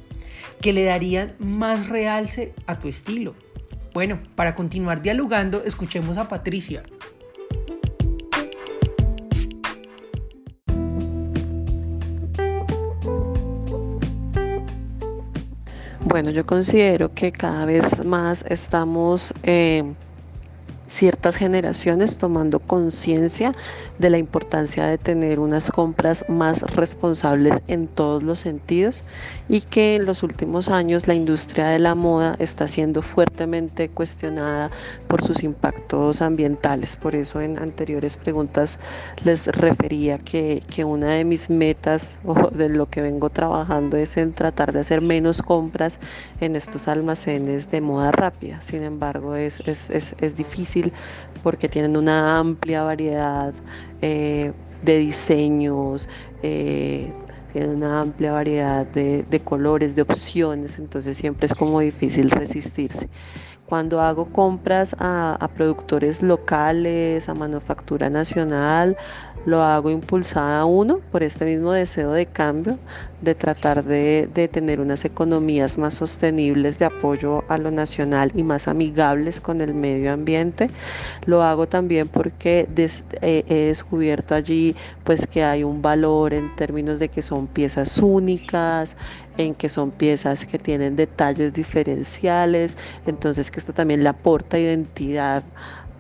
que 0.63 0.73
le 0.73 0.85
darían 0.85 1.35
más 1.41 1.89
realce 1.89 2.55
a 2.69 2.79
tu 2.79 2.87
estilo. 2.87 3.35
Bueno, 3.93 4.21
para 4.37 4.55
continuar 4.55 5.03
dialogando, 5.03 5.65
escuchemos 5.65 6.17
a 6.17 6.29
Patricia, 6.29 6.85
Bueno, 16.09 16.31
yo 16.31 16.47
considero 16.47 17.13
que 17.13 17.33
cada 17.33 17.67
vez 17.67 18.05
más 18.05 18.45
estamos 18.49 19.35
eh, 19.43 19.83
ciertas 20.87 21.37
generaciones 21.37 22.19
tomando 22.19 22.61
conciencia 22.61 23.53
de 23.99 24.11
la 24.11 24.19
importancia 24.19 24.87
de 24.87 24.99
tener 24.99 25.41
unas 25.41 25.71
compras 25.71 26.25
más 26.29 26.63
responsables 26.75 27.61
en 27.67 27.89
todos 27.89 28.23
los 28.23 28.41
sentidos 28.41 29.05
y 29.49 29.63
que 29.63 29.97
en 29.97 30.07
los 30.07 30.23
últimos 30.23 30.69
años 30.69 31.07
la 31.07 31.15
industria 31.15 31.69
de 31.69 31.79
la 31.79 31.95
moda 31.95 32.37
está 32.39 32.69
siendo 32.69 33.03
fuertemente 33.03 33.89
cuestionada 33.89 34.71
por 35.09 35.25
sus 35.25 35.43
impactos 35.43 36.23
ambientales. 36.23 36.97
Por 36.97 37.15
eso 37.15 37.41
en 37.41 37.59
anteriores 37.59 38.17
preguntas 38.17 38.79
les 39.25 39.47
refería 39.49 40.19
que, 40.19 40.63
una 40.87 41.15
de 41.15 41.25
mis 41.25 41.51
metas 41.51 42.17
o 42.25 42.51
de 42.51 42.69
lo 42.69 42.87
que 42.87 43.01
vengo 43.01 43.29
trabajando 43.31 43.97
es 43.97 44.17
en 44.17 44.33
tratar 44.33 44.73
de 44.73 44.81
hacer 44.81 45.01
menos 45.01 45.43
compras 45.43 45.99
en 46.41 46.55
estos 46.55 46.87
almacenes 46.87 47.71
de 47.71 47.81
moda 47.81 48.13
rápida. 48.13 48.63
Sin 48.63 48.83
embargo, 48.83 49.35
es, 49.35 49.61
es 49.67 50.37
difícil 50.37 50.76
porque 51.43 51.69
tienen 51.69 51.97
una 51.97 52.39
amplia 52.39 52.83
variedad 52.83 53.55
eh, 54.03 54.53
de 54.83 54.99
diseños, 54.99 56.09
eh, 56.43 57.13
tienen 57.53 57.77
una 57.77 58.01
amplia 58.01 58.33
variedad 58.33 58.87
de, 58.87 59.41
colores, 59.45 59.95
de 59.95 60.03
opciones, 60.03 60.79
entonces 60.79 61.17
siempre 61.17 61.47
es 61.47 61.55
como 61.55 61.81
difícil 61.81 62.31
resistirse. 62.31 63.09
Cuando 63.67 64.01
hago 64.01 64.27
compras 64.27 64.95
a 65.01 65.51
productores 65.55 66.23
locales, 66.23 67.29
a 67.29 67.35
manufactura 67.35 68.09
nacional, 68.09 68.97
lo 69.47 69.63
hago 69.63 69.91
impulsada 69.91 70.65
uno 70.65 70.99
por 71.13 71.23
este 71.23 71.45
mismo 71.45 71.71
deseo 71.71 72.11
de 72.11 72.27
cambio, 72.27 72.79
de 73.21 73.35
tratar 73.35 73.85
de, 73.85 74.29
tener 74.53 74.81
unas 74.81 75.05
economías 75.05 75.79
más 75.79 75.95
sostenibles 75.95 76.79
de 76.81 76.87
apoyo 76.87 77.45
a 77.49 77.57
lo 77.57 77.71
nacional 77.71 78.33
y 78.35 78.43
más 78.43 78.67
amigables 78.67 79.41
con 79.41 79.61
el 79.61 79.73
medio 79.73 80.13
ambiente. 80.13 80.69
Lo 81.27 81.45
hago 81.45 81.69
también 81.69 82.09
porque 82.09 82.69
eh, 82.77 83.45
he 83.49 83.55
descubierto 83.67 84.35
allí 84.35 84.75
pues 85.05 85.27
que 85.29 85.45
hay 85.45 85.63
un 85.63 85.81
valor 85.81 86.35
en 86.35 86.55
términos 86.57 86.99
de 86.99 87.09
que 87.09 87.23
son 87.23 87.47
piezas 87.47 87.99
únicas, 87.99 88.97
en 89.37 89.55
que 89.55 89.69
son 89.69 89.91
piezas 89.91 90.45
que 90.45 90.59
tienen 90.59 90.97
detalles 90.97 91.53
diferenciales, 91.53 92.77
entonces 93.07 93.51
que 93.51 93.61
esto 93.61 93.73
también 93.73 94.03
le 94.03 94.09
aporta 94.09 94.59
identidad 94.59 95.45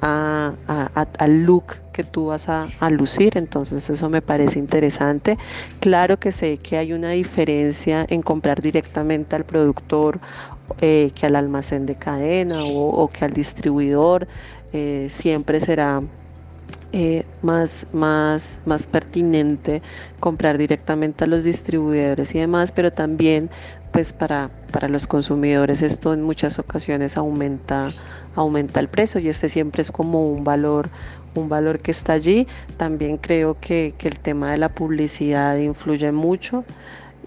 al 0.00 1.42
look 1.44 1.76
que 1.92 2.04
tú 2.04 2.26
vas 2.26 2.48
a, 2.48 2.68
lucir, 2.90 3.38
entonces 3.38 3.88
eso 3.88 4.10
me 4.10 4.20
parece 4.20 4.58
interesante. 4.58 5.38
Claro 5.80 6.18
que 6.18 6.32
sé 6.32 6.58
que 6.58 6.76
hay 6.76 6.92
una 6.92 7.10
diferencia 7.10 8.04
en 8.08 8.22
comprar 8.22 8.60
directamente 8.60 9.34
al 9.34 9.44
productor 9.44 10.20
eh, 10.80 11.12
que 11.14 11.26
al 11.26 11.36
almacén 11.36 11.86
de 11.86 11.94
cadena 11.94 12.64
o, 12.64 13.08
que 13.08 13.24
al 13.24 13.32
distribuidor, 13.32 14.28
eh, 14.72 15.06
siempre 15.10 15.60
será 15.60 16.02
eh, 16.98 17.26
más, 17.42 17.86
más, 17.92 18.62
más 18.64 18.86
pertinente 18.86 19.82
comprar 20.18 20.56
directamente 20.56 21.24
a 21.24 21.26
los 21.26 21.44
distribuidores 21.44 22.34
y 22.34 22.38
demás, 22.38 22.72
pero 22.72 22.90
también 22.90 23.50
pues 23.92 24.14
para, 24.14 24.50
para 24.72 24.88
los 24.88 25.06
consumidores 25.06 25.82
esto 25.82 26.14
en 26.14 26.22
muchas 26.22 26.58
ocasiones 26.58 27.18
aumenta, 27.18 27.92
aumenta 28.34 28.80
el 28.80 28.88
precio 28.88 29.20
y 29.20 29.28
este 29.28 29.50
siempre 29.50 29.82
es 29.82 29.92
como 29.92 30.26
un 30.26 30.42
valor, 30.42 30.88
un 31.34 31.50
valor 31.50 31.82
que 31.82 31.90
está 31.90 32.14
allí. 32.14 32.48
También 32.78 33.18
creo 33.18 33.58
que, 33.60 33.94
el 34.02 34.18
tema 34.18 34.52
de 34.52 34.56
la 34.56 34.70
publicidad 34.70 35.58
influye 35.58 36.12
mucho 36.12 36.64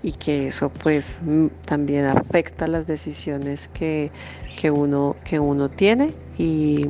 y 0.01 0.13
que 0.13 0.47
eso 0.47 0.69
pues 0.69 1.21
también 1.65 2.05
afecta 2.05 2.65
las 2.65 2.88
decisiones 2.88 3.67
que, 3.67 4.12
uno, 4.71 5.15
que 5.23 5.39
uno 5.39 5.69
tiene 5.69 6.15
y 6.39 6.88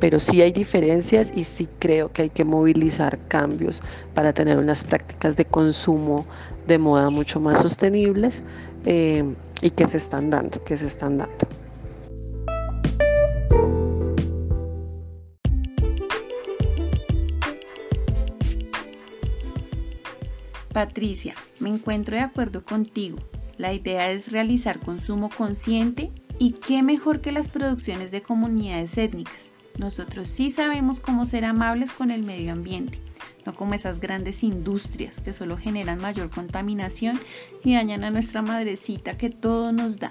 pero 0.00 0.18
sí 0.18 0.42
hay 0.42 0.52
diferencias 0.52 1.32
y 1.34 1.44
sí 1.44 1.68
creo 1.78 2.12
que 2.12 2.22
hay 2.22 2.30
que 2.30 2.44
movilizar 2.44 3.18
cambios 3.28 3.82
para 4.14 4.32
tener 4.32 4.58
unas 4.58 4.84
prácticas 4.84 5.36
de 5.36 5.44
consumo 5.44 6.26
de 6.66 6.78
moda 6.78 7.10
mucho 7.10 7.40
más 7.40 7.60
sostenibles 7.60 8.42
eh, 8.84 9.24
y 9.62 9.70
que 9.70 9.86
se 9.86 9.96
están 9.96 10.30
dando, 10.30 10.62
que 10.64 10.76
se 10.76 10.86
están 10.86 11.18
dando. 11.18 11.48
Patricia, 20.72 21.34
me 21.58 21.70
encuentro 21.70 22.14
de 22.14 22.22
acuerdo 22.22 22.64
contigo. 22.64 23.18
La 23.56 23.72
idea 23.72 24.12
es 24.12 24.30
realizar 24.30 24.78
consumo 24.78 25.28
consciente 25.28 26.12
y 26.38 26.52
qué 26.52 26.84
mejor 26.84 27.20
que 27.20 27.32
las 27.32 27.50
producciones 27.50 28.12
de 28.12 28.22
comunidades 28.22 28.96
étnicas. 28.96 29.47
Nosotros 29.78 30.26
sí 30.26 30.50
sabemos 30.50 30.98
cómo 30.98 31.24
ser 31.24 31.44
amables 31.44 31.92
con 31.92 32.10
el 32.10 32.24
medio 32.24 32.52
ambiente, 32.52 32.98
no 33.46 33.54
como 33.54 33.74
esas 33.74 34.00
grandes 34.00 34.42
industrias 34.42 35.20
que 35.20 35.32
solo 35.32 35.56
generan 35.56 36.00
mayor 36.00 36.30
contaminación 36.30 37.20
y 37.62 37.74
dañan 37.74 38.02
a 38.02 38.10
nuestra 38.10 38.42
madrecita 38.42 39.16
que 39.16 39.30
todo 39.30 39.70
nos 39.70 40.00
da. 40.00 40.10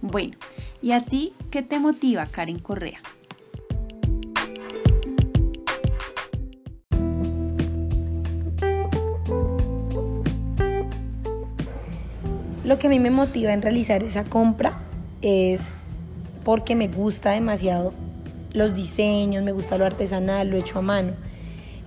Bueno, 0.00 0.36
¿y 0.80 0.92
a 0.92 1.04
ti 1.04 1.32
qué 1.50 1.62
te 1.62 1.80
motiva, 1.80 2.24
Karen 2.26 2.60
Correa? 2.60 3.00
Lo 12.64 12.78
que 12.78 12.86
a 12.86 12.90
mí 12.90 13.00
me 13.00 13.10
motiva 13.10 13.52
en 13.52 13.60
realizar 13.60 14.04
esa 14.04 14.22
compra 14.22 14.78
es 15.20 15.70
porque 16.44 16.76
me 16.76 16.86
gusta 16.86 17.32
demasiado 17.32 17.92
los 18.52 18.74
diseños, 18.74 19.42
me 19.42 19.52
gusta 19.52 19.78
lo 19.78 19.84
artesanal, 19.84 20.48
lo 20.48 20.56
hecho 20.56 20.78
a 20.78 20.82
mano. 20.82 21.12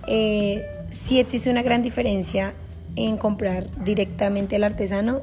Eh, 0.06 0.64
sí 0.90 1.18
existe 1.18 1.50
una 1.50 1.62
gran 1.62 1.82
diferencia 1.82 2.54
en 2.96 3.16
comprar 3.16 3.68
directamente 3.82 4.56
al 4.56 4.64
artesano 4.64 5.20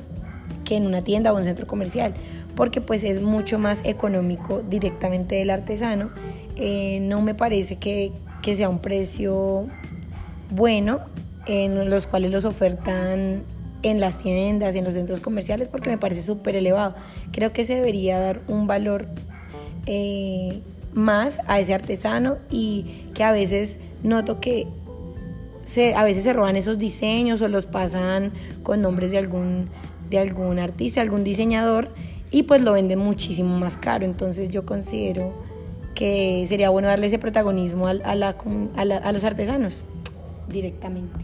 que 0.65 0.75
en 0.75 0.85
una 0.85 1.03
tienda 1.03 1.33
o 1.33 1.37
un 1.37 1.43
centro 1.43 1.67
comercial, 1.67 2.13
porque 2.55 2.81
pues 2.81 3.03
es 3.03 3.21
mucho 3.21 3.59
más 3.59 3.81
económico 3.83 4.61
directamente 4.61 5.35
del 5.35 5.49
artesano. 5.49 6.11
Eh, 6.55 6.99
no 7.01 7.21
me 7.21 7.33
parece 7.33 7.77
que, 7.77 8.11
que 8.41 8.55
sea 8.55 8.69
un 8.69 8.79
precio 8.79 9.67
bueno 10.49 10.99
en 11.47 11.89
los 11.89 12.07
cuales 12.07 12.31
los 12.31 12.45
ofertan 12.45 13.43
en 13.83 13.99
las 13.99 14.17
tiendas, 14.17 14.75
en 14.75 14.85
los 14.85 14.93
centros 14.93 15.21
comerciales, 15.21 15.69
porque 15.69 15.89
me 15.89 15.97
parece 15.97 16.21
súper 16.21 16.55
elevado. 16.55 16.95
Creo 17.31 17.51
que 17.51 17.65
se 17.65 17.75
debería 17.75 18.19
dar 18.19 18.41
un 18.47 18.67
valor 18.67 19.07
eh, 19.87 20.61
más 20.93 21.39
a 21.47 21.59
ese 21.59 21.73
artesano 21.73 22.37
y 22.49 23.07
que 23.13 23.23
a 23.23 23.31
veces 23.31 23.79
noto 24.03 24.39
que 24.39 24.67
se, 25.65 25.95
a 25.95 26.03
veces 26.03 26.23
se 26.23 26.33
roban 26.33 26.55
esos 26.55 26.77
diseños 26.77 27.41
o 27.41 27.47
los 27.47 27.65
pasan 27.65 28.31
con 28.63 28.81
nombres 28.81 29.11
de 29.11 29.17
algún, 29.17 29.69
de 30.09 30.19
algún 30.19 30.59
artista, 30.59 31.01
algún 31.01 31.23
diseñador 31.23 31.93
y 32.31 32.43
pues 32.43 32.61
lo 32.61 32.73
venden 32.73 32.99
muchísimo 32.99 33.57
más 33.57 33.77
caro. 33.77 34.05
Entonces 34.05 34.49
yo 34.49 34.65
considero 34.65 35.33
que 35.95 36.45
sería 36.47 36.69
bueno 36.69 36.87
darle 36.87 37.07
ese 37.07 37.19
protagonismo 37.19 37.87
a, 37.87 37.93
la, 37.93 38.29
a 38.33 39.11
los 39.11 39.23
artesanos 39.23 39.83
directamente. 40.49 41.19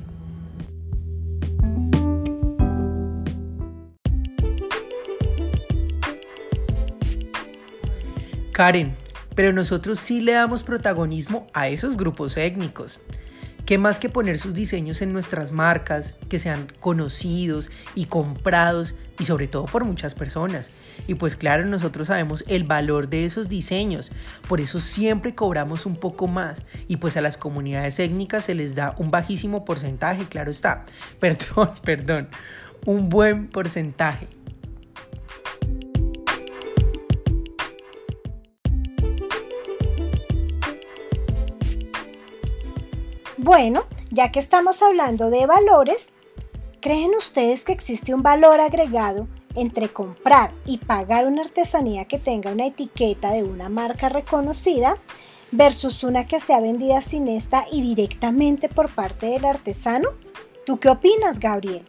Karen, 8.52 8.96
pero 9.38 9.54
nosotros 9.54 10.00
sí 10.00 10.20
le 10.20 10.32
damos 10.32 10.64
protagonismo 10.64 11.46
a 11.54 11.68
esos 11.68 11.96
grupos 11.96 12.36
étnicos. 12.38 13.00
¿Qué 13.68 13.78
más 13.78 14.00
que 14.00 14.10
poner 14.10 14.40
sus 14.40 14.56
diseños 14.56 15.04
en 15.04 15.14
nuestras 15.14 15.52
marcas, 15.52 16.18
que 16.28 16.40
sean 16.40 16.66
conocidos 16.80 17.70
y 17.94 18.06
comprados 18.06 18.96
y 19.20 19.26
sobre 19.26 19.48
todo 19.48 19.66
por 19.66 19.86
muchas 19.86 20.16
personas? 20.16 20.72
Y 21.08 21.14
pues 21.14 21.36
claro, 21.36 21.66
nosotros 21.66 22.08
sabemos 22.08 22.44
el 22.48 22.64
valor 22.64 23.10
de 23.10 23.26
esos 23.26 23.48
diseños, 23.48 24.12
por 24.48 24.60
eso 24.60 24.80
siempre 24.80 25.36
cobramos 25.36 25.86
un 25.86 25.98
poco 25.98 26.26
más 26.26 26.64
y 26.88 26.98
pues 26.98 27.16
a 27.16 27.22
las 27.22 27.38
comunidades 27.38 28.00
étnicas 28.00 28.46
se 28.46 28.56
les 28.56 28.74
da 28.74 28.96
un 28.98 29.12
bajísimo 29.12 29.66
porcentaje, 29.66 30.26
claro 30.26 30.50
está, 30.50 30.84
perdón, 31.20 31.74
perdón, 31.84 32.30
un 32.86 33.08
buen 33.10 33.50
porcentaje. 33.50 34.37
Bueno, 43.48 43.86
ya 44.12 44.30
que 44.30 44.42
estamos 44.42 44.84
hablando 44.84 45.30
de 45.30 45.46
valores, 45.46 46.10
¿creen 46.82 47.12
ustedes 47.18 47.64
que 47.64 47.72
existe 47.72 48.14
un 48.14 48.22
valor 48.22 48.60
agregado 48.60 49.30
entre 49.56 49.88
comprar 49.88 50.52
y 50.66 50.80
pagar 50.80 51.26
una 51.26 51.44
artesanía 51.44 52.04
que 52.10 52.20
tenga 52.20 52.52
una 52.52 52.66
etiqueta 52.66 53.32
de 53.32 53.44
una 53.44 53.70
marca 53.70 54.10
reconocida 54.10 54.98
versus 55.54 56.04
una 56.04 56.28
que 56.28 56.42
sea 56.42 56.60
vendida 56.60 57.00
sin 57.00 57.30
esta 57.30 57.66
y 57.72 57.82
directamente 57.82 58.68
por 58.68 58.94
parte 58.94 59.28
del 59.28 59.46
artesano? 59.46 60.10
¿Tú 60.66 60.78
qué 60.82 60.90
opinas, 60.90 61.40
Gabriel? 61.40 61.86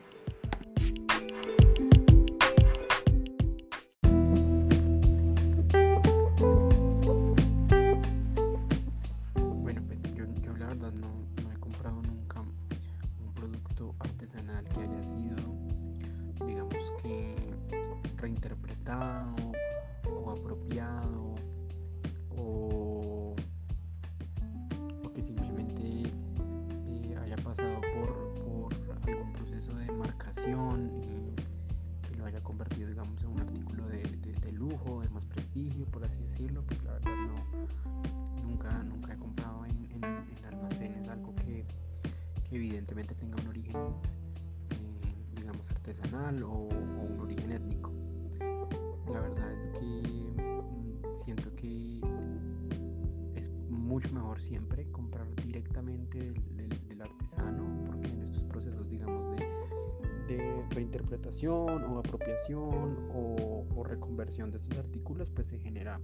Reinterpretación 60.99 61.85
o 61.85 61.99
apropiación 61.99 62.97
o, 63.15 63.85
reconversión 63.85 64.51
de 64.51 64.59
estos 64.59 64.77
artículos, 64.79 65.31
pues 65.31 65.47
se 65.47 65.59
genera 65.59 66.01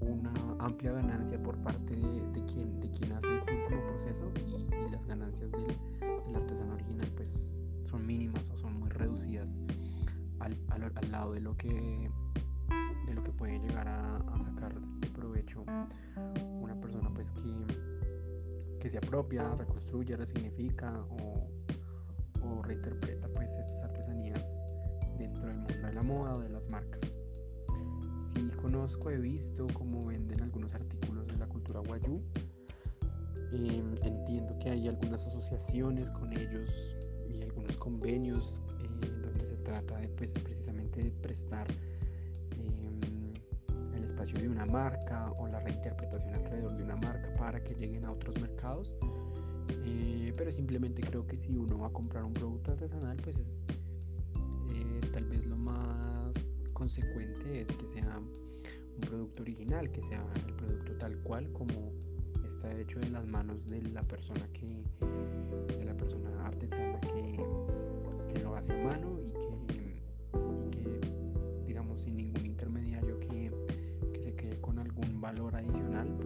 una 0.00 0.32
amplia 0.58 0.92
ganancia 0.92 1.42
por 1.42 1.56
parte 1.58 1.96
de, 1.96 2.44
quien, 2.44 2.78
de 2.80 2.90
quien 2.90 3.12
hace 3.12 3.36
este 3.36 3.52
último 3.56 3.82
proceso 3.86 4.32
y, 4.46 4.90
las 4.92 5.04
ganancias 5.06 5.50
del, 5.50 6.36
artesano 6.36 6.74
original 6.74 7.10
pues 7.16 7.48
son 7.88 8.06
mínimas 8.06 8.44
o 8.52 8.58
son 8.58 8.78
muy 8.78 8.90
reducidas 8.90 9.48
al, 10.40 10.56
lado 11.10 11.32
de 11.32 11.40
lo 11.40 11.56
que 11.56 12.10
de 13.06 13.14
lo 13.14 13.24
que 13.24 13.32
puede 13.32 13.58
llegar 13.58 13.88
a, 13.88 14.22
sacar 14.44 14.78
de 14.78 15.08
provecho 15.08 15.64
una 16.60 16.78
persona 16.78 17.10
pues 17.12 17.30
que, 17.32 18.78
que 18.78 18.88
se 18.90 18.98
apropia, 18.98 19.54
reconstruye, 19.56 20.16
resignifica 20.16 21.04
o, 21.10 21.48
o 22.42 22.62
reinterpreta 22.62 23.25
la 25.96 26.02
moda 26.02 26.36
o 26.36 26.40
de 26.40 26.50
las 26.50 26.68
marcas. 26.68 27.00
Sí 28.34 28.50
conozco, 28.60 29.10
he 29.10 29.16
visto 29.16 29.66
cómo 29.72 30.04
venden 30.04 30.42
algunos 30.42 30.74
artículos 30.74 31.26
de 31.26 31.38
la 31.38 31.46
cultura 31.46 31.80
guayú. 31.80 32.20
Em, 33.52 33.94
entiendo 34.02 34.58
que 34.58 34.70
hay 34.70 34.88
algunas 34.88 35.26
asociaciones 35.26 36.10
con 36.10 36.36
ellos 36.36 36.68
y 37.32 37.42
algunos 37.42 37.74
convenios 37.78 38.60
trata 39.64 39.96
de 39.98 40.08
pues, 40.08 40.32
precisamente 40.34 41.02
de 41.02 41.10
prestar 41.10 41.66
em, 42.52 43.32
el 43.96 44.04
espacio 44.04 44.38
de 44.38 44.48
una 44.48 44.66
marca 44.66 45.32
o 45.38 45.48
la 45.48 45.60
reinterpretación 45.60 46.34
alrededor 46.34 46.76
de 46.76 46.84
una 46.84 46.96
marca 46.96 47.34
para 47.38 47.62
que 47.62 47.74
lleguen 47.74 48.04
a 48.04 48.12
otros 48.12 48.38
mercados. 48.40 48.94
Eh, 49.68 50.34
pero 50.36 50.52
simplemente 50.52 51.00
creo 51.00 51.26
que 51.26 51.36
si 51.38 51.56
uno 51.56 51.78
va 51.78 51.86
a 51.86 51.92
comprar 51.92 52.22
un 52.22 52.34
producto 52.34 52.72
artesanal, 52.72 53.16
pues 53.16 53.36
es 53.38 53.58
consecuente 56.76 57.62
es 57.62 57.66
que 57.68 57.86
sea 57.86 58.18
un 58.18 59.00
producto 59.00 59.42
original, 59.42 59.90
que 59.90 60.02
sea 60.02 60.22
el 60.46 60.52
producto 60.52 60.92
tal 60.98 61.16
cual 61.22 61.50
como 61.52 61.90
está 62.46 62.70
hecho 62.78 63.00
en 63.00 63.14
las 63.14 63.26
manos 63.26 63.64
de 63.66 63.80
la 63.80 64.02
persona 64.02 64.46
que, 64.52 64.84
de 65.78 65.84
la 65.86 65.94
persona 65.94 66.28
artesana 66.46 67.00
que, 67.00 67.40
que 68.32 68.42
lo 68.42 68.54
hace 68.54 68.74
a 68.74 68.84
mano 68.84 69.18
y 69.22 69.36
valor 75.26 75.56
adicional, 75.56 76.06
pues 76.22 76.25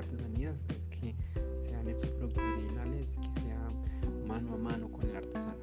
artesanías 0.00 0.64
es 0.70 0.86
que 0.86 1.14
sean 1.68 1.88
estos 1.88 2.10
productos 2.10 2.42
originales, 2.42 3.08
que 3.10 3.40
sean 3.42 4.26
mano 4.26 4.54
a 4.54 4.58
mano 4.58 4.90
con 4.90 5.08
el 5.08 5.16
artesano. 5.16 5.54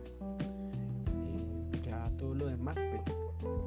Eh, 1.26 1.82
ya 1.84 2.10
todo 2.17 2.34
lo 2.34 2.47
demás, 2.47 2.76
pues 2.76 3.17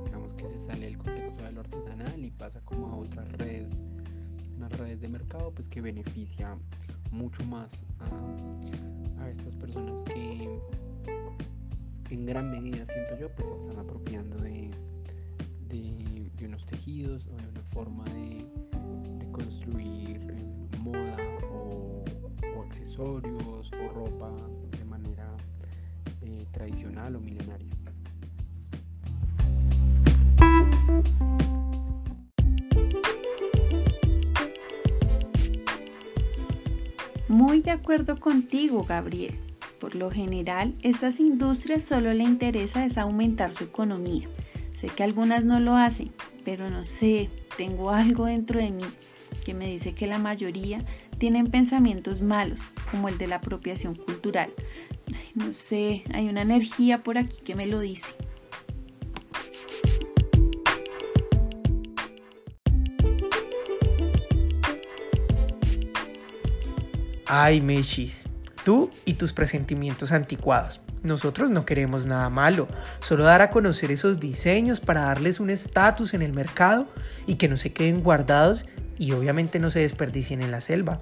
digamos 0.05 0.35
que 0.35 0.49
se 0.49 0.67
sale 0.67 0.87
del 0.87 0.99
contexto 0.99 1.45
de 1.45 1.53
lo 1.53 1.61
artesanal 1.61 2.25
y 2.25 2.31
pasa 2.31 2.61
como 2.65 2.89
a 2.89 2.97
otras 2.97 3.31
redes, 3.33 3.79
unas 4.57 4.73
redes 4.79 5.01
de 5.01 5.09
mercado, 5.09 5.53
pues 5.53 5.69
que 5.69 5.81
beneficia 5.81 6.57
mucho 7.11 7.45
más 7.45 7.73
a, 8.01 9.29
estas 9.29 9.55
personas 9.57 10.03
que 10.05 10.61
en 12.11 12.27
gran 12.27 12.51
medida 12.51 12.85
siento 12.87 13.19
yo 13.19 13.29
pues 13.35 13.47
se 13.49 13.55
están 13.55 13.79
apropiando 13.79 14.39
de, 14.39 14.71
de, 15.69 16.47
unos 16.47 16.65
tejidos 16.67 17.27
o 17.27 17.37
de 17.37 17.49
una 17.49 17.63
forma 17.73 18.05
de 18.05 18.47
construir 19.31 19.90
o 23.01 23.19
ropa 23.95 24.31
de 24.77 24.85
manera 24.85 25.27
eh, 26.23 26.47
tradicional 26.53 27.17
o 27.17 27.21
milenaria. 27.21 27.75
Muy 37.29 37.63
de 37.63 37.71
acuerdo 37.71 38.21
contigo, 38.21 38.85
Gabriel. 38.85 39.35
Por 39.79 39.95
lo 39.95 40.11
general, 40.11 40.75
estas 40.83 41.21
industrias 41.21 41.85
solo 41.85 42.13
le 42.13 42.25
interesa 42.25 42.85
es 42.85 42.99
aumentar 42.99 43.55
su 43.55 43.65
economía. 43.65 44.29
Sé 44.77 44.89
que 44.89 45.05
algunas 45.05 45.45
no 45.45 45.59
lo 45.59 45.75
hacen, 45.75 46.13
pero 46.45 46.69
no 46.69 46.85
sé, 46.85 47.31
tengo 47.57 47.91
algo 47.91 48.27
dentro 48.27 48.61
de 48.61 48.71
mí 48.71 48.85
que 49.45 49.55
me 49.55 49.67
dice 49.67 49.95
que 49.95 50.07
la 50.07 50.19
mayoría 50.19 50.85
tienen 51.19 51.47
pensamientos 51.47 52.23
malos, 52.23 52.61
como 52.91 53.09
el 53.09 53.19
de 53.19 53.27
la 53.27 53.37
apropiación 53.37 53.95
cultural. 53.95 54.51
no 55.35 55.53
sé, 55.53 56.05
hay 56.13 56.29
una 56.29 56.43
energía 56.43 57.03
por 57.03 57.19
aquí 57.19 57.39
que 57.45 57.55
me 57.55 57.67
lo 57.67 57.81
dice. 57.81 58.15
Ay, 67.33 67.61
Meshis, 67.61 68.25
tú 68.65 68.91
y 69.05 69.15
tus 69.15 69.33
presentimientos 69.33 70.11
anticuados. 70.11 70.81
Nosotros 71.03 71.49
no 71.49 71.65
queremos 71.65 72.05
nada 72.05 72.29
malo, 72.29 72.67
solo 73.01 73.23
dar 73.23 73.41
a 73.41 73.51
conocer 73.51 73.93
esos 73.93 74.19
diseños 74.19 74.81
para 74.81 75.03
darles 75.03 75.39
un 75.39 75.49
estatus 75.49 76.13
en 76.13 76.23
el 76.23 76.33
mercado 76.33 76.89
y 77.27 77.37
que 77.37 77.49
no 77.49 77.57
se 77.57 77.73
queden 77.73 78.03
guardados 78.03 78.67
y 79.01 79.13
obviamente 79.13 79.59
no 79.59 79.71
se 79.71 79.79
desperdicien 79.81 80.43
en 80.43 80.51
la 80.51 80.61
selva. 80.61 81.01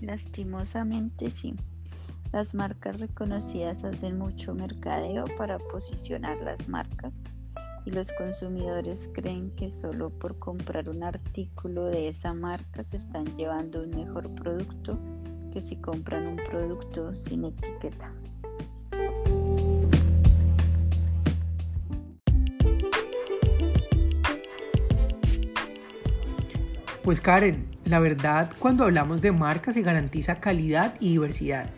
Lastimosamente 0.00 1.32
sí. 1.32 1.56
Las 2.32 2.54
marcas 2.54 3.00
reconocidas 3.00 3.82
hacen 3.82 4.18
mucho 4.18 4.54
mercadeo 4.54 5.24
para 5.36 5.58
posicionar 5.58 6.38
las 6.44 6.68
marcas 6.68 7.12
y 7.84 7.90
los 7.90 8.12
consumidores 8.12 9.10
creen 9.12 9.50
que 9.56 9.68
solo 9.68 10.10
por 10.10 10.38
comprar 10.38 10.88
un 10.88 11.02
artículo 11.02 11.86
de 11.86 12.06
esa 12.06 12.32
marca 12.32 12.84
se 12.84 12.98
están 12.98 13.24
llevando 13.36 13.82
un 13.82 13.90
mejor 13.90 14.32
producto 14.36 14.96
que 15.52 15.60
si 15.60 15.76
compran 15.76 16.26
un 16.26 16.36
producto 16.36 17.14
sin 17.14 17.44
etiqueta. 17.44 18.10
Pues 27.02 27.20
Karen, 27.20 27.66
la 27.84 28.00
verdad 28.00 28.50
cuando 28.58 28.84
hablamos 28.84 29.20
de 29.20 29.32
marca 29.32 29.72
se 29.72 29.82
garantiza 29.82 30.40
calidad 30.40 30.94
y 31.00 31.10
diversidad 31.10 31.68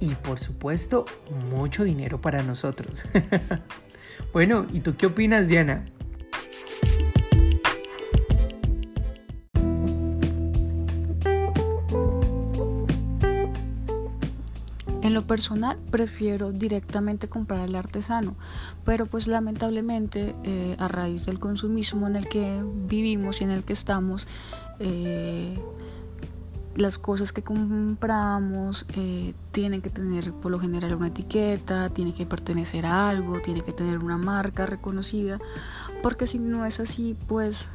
y 0.00 0.14
por 0.16 0.38
supuesto 0.38 1.04
mucho 1.50 1.84
dinero 1.84 2.20
para 2.20 2.42
nosotros. 2.42 3.04
bueno, 4.32 4.66
¿y 4.72 4.80
tú 4.80 4.96
qué 4.96 5.06
opinas, 5.06 5.46
Diana? 5.46 5.86
Personal 15.24 15.78
prefiero 15.90 16.52
directamente 16.52 17.28
comprar 17.28 17.60
al 17.60 17.74
artesano, 17.74 18.34
pero 18.84 19.06
pues 19.06 19.26
lamentablemente 19.26 20.34
eh, 20.44 20.76
a 20.78 20.88
raíz 20.88 21.26
del 21.26 21.38
consumismo 21.38 22.06
en 22.06 22.16
el 22.16 22.28
que 22.28 22.62
vivimos 22.86 23.40
y 23.40 23.44
en 23.44 23.50
el 23.50 23.64
que 23.64 23.72
estamos, 23.72 24.26
eh, 24.78 25.58
las 26.76 26.98
cosas 26.98 27.32
que 27.32 27.42
compramos 27.42 28.86
eh, 28.96 29.34
tienen 29.52 29.80
que 29.80 29.90
tener 29.90 30.32
por 30.32 30.50
lo 30.50 30.58
general 30.58 30.94
una 30.94 31.08
etiqueta, 31.08 31.90
tiene 31.90 32.14
que 32.14 32.26
pertenecer 32.26 32.86
a 32.86 33.08
algo, 33.08 33.40
tiene 33.40 33.62
que 33.62 33.72
tener 33.72 33.98
una 33.98 34.18
marca 34.18 34.66
reconocida, 34.66 35.38
porque 36.02 36.26
si 36.26 36.38
no 36.38 36.66
es 36.66 36.80
así, 36.80 37.16
pues 37.28 37.70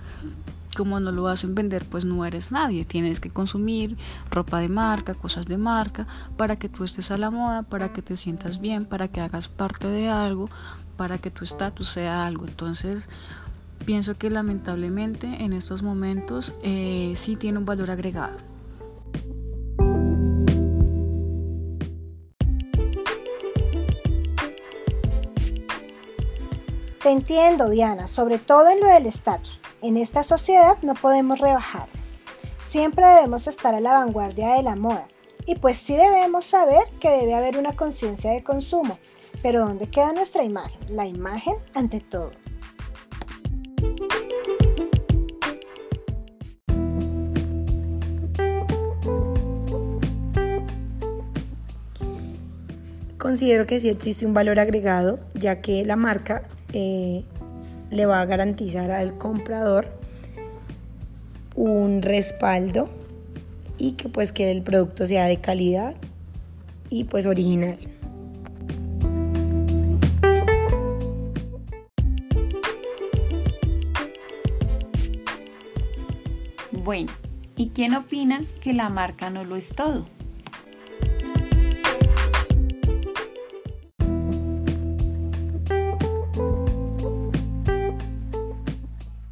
como 0.76 1.00
no 1.00 1.12
lo 1.12 1.28
hacen 1.28 1.56
vender, 1.56 1.86
pues 1.86 2.06
no 2.06 2.26
eres 2.26 2.52
nadie. 2.52 2.86
Tienes 2.86 3.20
que 3.20 3.30
consumir 3.30 3.98
ropa 4.30 4.60
de 4.60 4.70
marca, 4.70 5.14
cosas 5.14 5.46
de 5.46 5.58
marca, 5.58 6.08
para 6.38 6.58
que 6.58 6.70
tú 6.70 6.84
estés 6.84 7.12
a 7.12 7.18
la 7.18 7.30
moda, 7.30 7.64
para 7.64 7.92
que 7.94 8.02
te 8.02 8.18
sientas 8.18 8.62
bien, 8.62 8.86
para 8.86 9.08
que 9.08 9.22
hagas 9.22 9.48
parte 9.48 9.88
de 9.88 10.10
algo, 10.10 10.50
para 10.98 11.18
que 11.18 11.32
tu 11.32 11.44
estatus 11.44 11.88
sea 11.90 12.26
algo. 12.26 12.46
Entonces, 12.46 13.10
pienso 13.86 14.18
que 14.18 14.30
lamentablemente 14.30 15.44
en 15.44 15.54
estos 15.54 15.84
momentos 15.84 16.54
eh, 16.62 17.14
sí 17.16 17.36
tiene 17.36 17.58
un 17.58 17.66
valor 17.66 17.92
agregado. 17.92 18.38
Te 27.02 27.12
entiendo, 27.12 27.70
Diana, 27.70 28.08
sobre 28.08 28.40
todo 28.40 28.70
en 28.70 28.82
lo 28.82 28.88
del 28.88 29.06
estatus. 29.06 29.59
En 29.82 29.96
esta 29.96 30.24
sociedad 30.24 30.78
no 30.82 30.94
podemos 30.94 31.40
rebajarnos. 31.40 32.18
Siempre 32.68 33.06
debemos 33.06 33.48
estar 33.48 33.74
a 33.74 33.80
la 33.80 33.94
vanguardia 33.94 34.56
de 34.56 34.64
la 34.64 34.76
moda. 34.76 35.08
Y 35.46 35.56
pues 35.56 35.78
sí 35.78 35.96
debemos 35.96 36.46
saber 36.46 36.84
que 37.00 37.10
debe 37.10 37.34
haber 37.34 37.58
una 37.58 37.74
conciencia 37.78 38.32
de 38.32 38.44
consumo. 38.44 39.00
Pero 39.42 39.62
¿dónde 39.62 39.90
queda 39.90 40.12
nuestra 40.12 40.44
imagen? 40.44 40.78
La 40.90 41.06
imagen 41.06 41.56
ante 41.74 42.02
todo. 42.02 42.32
Considero 53.18 53.66
que 53.66 53.80
sí 53.80 53.88
existe 53.88 54.26
un 54.26 54.34
valor 54.34 54.60
agregado, 54.60 55.22
ya 55.36 55.62
que 55.62 55.86
la 55.86 55.96
marca 55.96 56.44
eh, 56.74 57.24
le 57.92 58.06
va 58.06 58.22
a 58.22 58.26
garantizar 58.26 58.92
al 58.92 59.18
comprador 59.18 59.88
un 61.56 62.02
respaldo 62.02 62.90
y 63.78 63.94
que 63.94 64.10
pues 64.10 64.32
que 64.32 64.52
el 64.52 64.62
producto 64.62 65.08
sea 65.08 65.26
de 65.26 65.38
calidad 65.38 65.96
y 66.90 67.06
pues 67.06 67.26
original. 67.26 67.78
Bueno, 76.72 77.12
¿y 77.56 77.70
quién 77.70 77.94
opina 77.94 78.42
que 78.62 78.74
la 78.74 78.90
marca 78.90 79.30
no 79.30 79.44
lo 79.44 79.56
es 79.56 79.70
todo? 79.70 80.06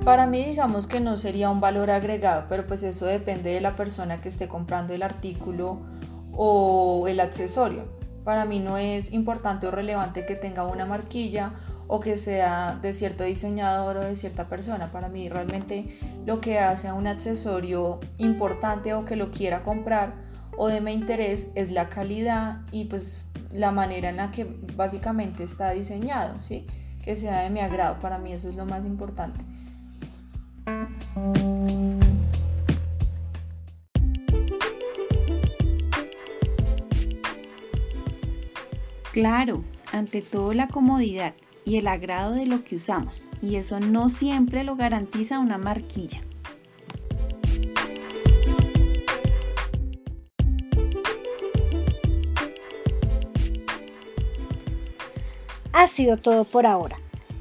Para 0.07 0.25
mí 0.25 0.41
digamos 0.41 0.87
que 0.87 1.01
no 1.01 1.17
sería 1.17 1.49
un 1.49 1.59
valor 1.59 1.91
agregado, 1.91 2.45
pero 2.47 2.65
pues 2.65 2.81
eso 2.83 3.05
depende 3.05 3.51
de 3.51 3.59
la 3.59 3.75
persona 3.75 4.21
que 4.21 4.29
esté 4.29 4.47
comprando 4.47 4.93
el 4.93 5.03
artículo 5.03 5.81
o 6.31 7.09
el 7.09 7.19
accesorio. 7.19 7.89
Para 8.23 8.45
mí 8.45 8.61
no 8.61 8.77
es 8.77 9.11
importante 9.11 9.67
o 9.67 9.71
relevante 9.71 10.25
que 10.25 10.37
tenga 10.37 10.63
una 10.63 10.85
marquilla 10.85 11.55
o 11.87 11.99
que 11.99 12.15
sea 12.15 12.79
de 12.81 12.93
cierto 12.93 13.25
diseñador 13.25 13.97
o 13.97 13.99
de 13.99 14.15
cierta 14.15 14.47
persona. 14.47 14.91
Para 14.91 15.09
mí 15.09 15.27
realmente 15.27 15.99
lo 16.25 16.39
que 16.39 16.57
hace 16.59 16.87
a 16.87 16.93
un 16.93 17.05
accesorio 17.05 17.99
importante 18.17 18.93
o 18.93 19.03
que 19.03 19.17
lo 19.17 19.29
quiera 19.29 19.61
comprar 19.61 20.15
o 20.55 20.69
de 20.69 20.79
mi 20.79 20.93
interés 20.93 21.49
es 21.55 21.69
la 21.69 21.89
calidad 21.89 22.61
y 22.71 22.85
pues 22.85 23.27
la 23.51 23.71
manera 23.71 24.07
en 24.07 24.15
la 24.15 24.31
que 24.31 24.45
básicamente 24.77 25.43
está 25.43 25.71
diseñado, 25.71 26.39
¿sí? 26.39 26.65
Que 27.01 27.17
sea 27.17 27.41
de 27.41 27.49
mi 27.49 27.59
agrado. 27.59 27.99
Para 27.99 28.19
mí 28.19 28.31
eso 28.31 28.47
es 28.47 28.55
lo 28.55 28.65
más 28.65 28.85
importante. 28.85 29.43
Claro, 39.13 39.63
ante 39.91 40.21
todo 40.21 40.53
la 40.53 40.67
comodidad 40.67 41.33
y 41.65 41.77
el 41.77 41.87
agrado 41.87 42.33
de 42.33 42.45
lo 42.45 42.63
que 42.63 42.75
usamos, 42.75 43.23
y 43.41 43.55
eso 43.55 43.79
no 43.79 44.09
siempre 44.09 44.63
lo 44.63 44.75
garantiza 44.75 45.39
una 45.39 45.57
marquilla. 45.57 46.21
Ha 55.73 55.87
sido 55.87 56.17
todo 56.17 56.43
por 56.43 56.67
ahora. 56.67 56.97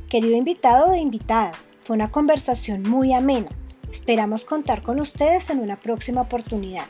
Querido 0.09 0.37
invitado 0.37 0.95
e 0.95 0.99
invitadas, 0.99 1.69
fue 1.87 1.95
una 1.95 2.11
conversación 2.11 2.83
muy 2.83 3.13
amena. 3.13 3.47
Esperamos 3.89 4.45
contar 4.45 4.83
con 4.83 4.99
ustedes 4.99 5.51
en 5.51 5.61
una 5.61 5.77
próxima 5.77 6.21
oportunidad. 6.21 6.87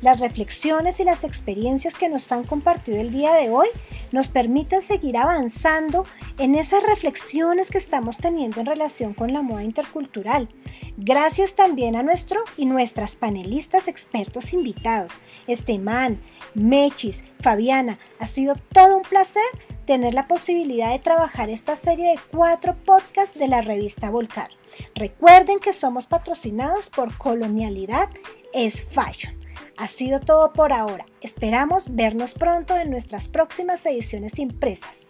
Las 0.00 0.20
reflexiones 0.20 1.00
y 1.00 1.04
las 1.04 1.24
experiencias 1.24 1.94
que 1.94 2.08
nos 2.08 2.30
han 2.30 2.44
compartido 2.44 3.00
el 3.00 3.10
día 3.10 3.34
de 3.34 3.50
hoy 3.50 3.66
nos 4.12 4.28
permiten 4.28 4.82
seguir 4.82 5.16
avanzando 5.16 6.06
en 6.38 6.54
esas 6.54 6.84
reflexiones 6.84 7.68
que 7.68 7.78
estamos 7.78 8.16
teniendo 8.16 8.60
en 8.60 8.66
relación 8.66 9.12
con 9.12 9.32
la 9.32 9.42
moda 9.42 9.64
intercultural. 9.64 10.48
Gracias 10.96 11.54
también 11.54 11.96
a 11.96 12.02
nuestro 12.02 12.40
y 12.56 12.66
nuestras 12.66 13.16
panelistas 13.16 13.88
expertos 13.88 14.52
invitados, 14.52 15.12
Estemán, 15.48 16.20
Mechis, 16.54 17.24
Fabiana. 17.40 17.98
Ha 18.20 18.26
sido 18.26 18.54
todo 18.72 18.96
un 18.98 19.02
placer 19.02 19.42
tener 19.84 20.14
la 20.14 20.28
posibilidad 20.28 20.92
de 20.92 20.98
trabajar 20.98 21.50
esta 21.50 21.74
serie 21.74 22.10
de 22.10 22.20
cuatro 22.30 22.76
podcasts 22.84 23.38
de 23.38 23.48
la 23.48 23.62
revista 23.62 24.10
Volcar. 24.10 24.50
Recuerden 24.94 25.58
que 25.58 25.72
somos 25.72 26.06
patrocinados 26.06 26.88
por 26.88 27.16
Colonialidad 27.16 28.10
es 28.52 28.84
Fashion. 28.84 29.38
Ha 29.78 29.86
sido 29.86 30.18
todo 30.18 30.52
por 30.52 30.72
ahora. 30.72 31.06
Esperamos 31.20 31.84
vernos 31.86 32.34
pronto 32.34 32.76
en 32.76 32.90
nuestras 32.90 33.28
próximas 33.28 33.86
ediciones 33.86 34.40
impresas. 34.40 35.07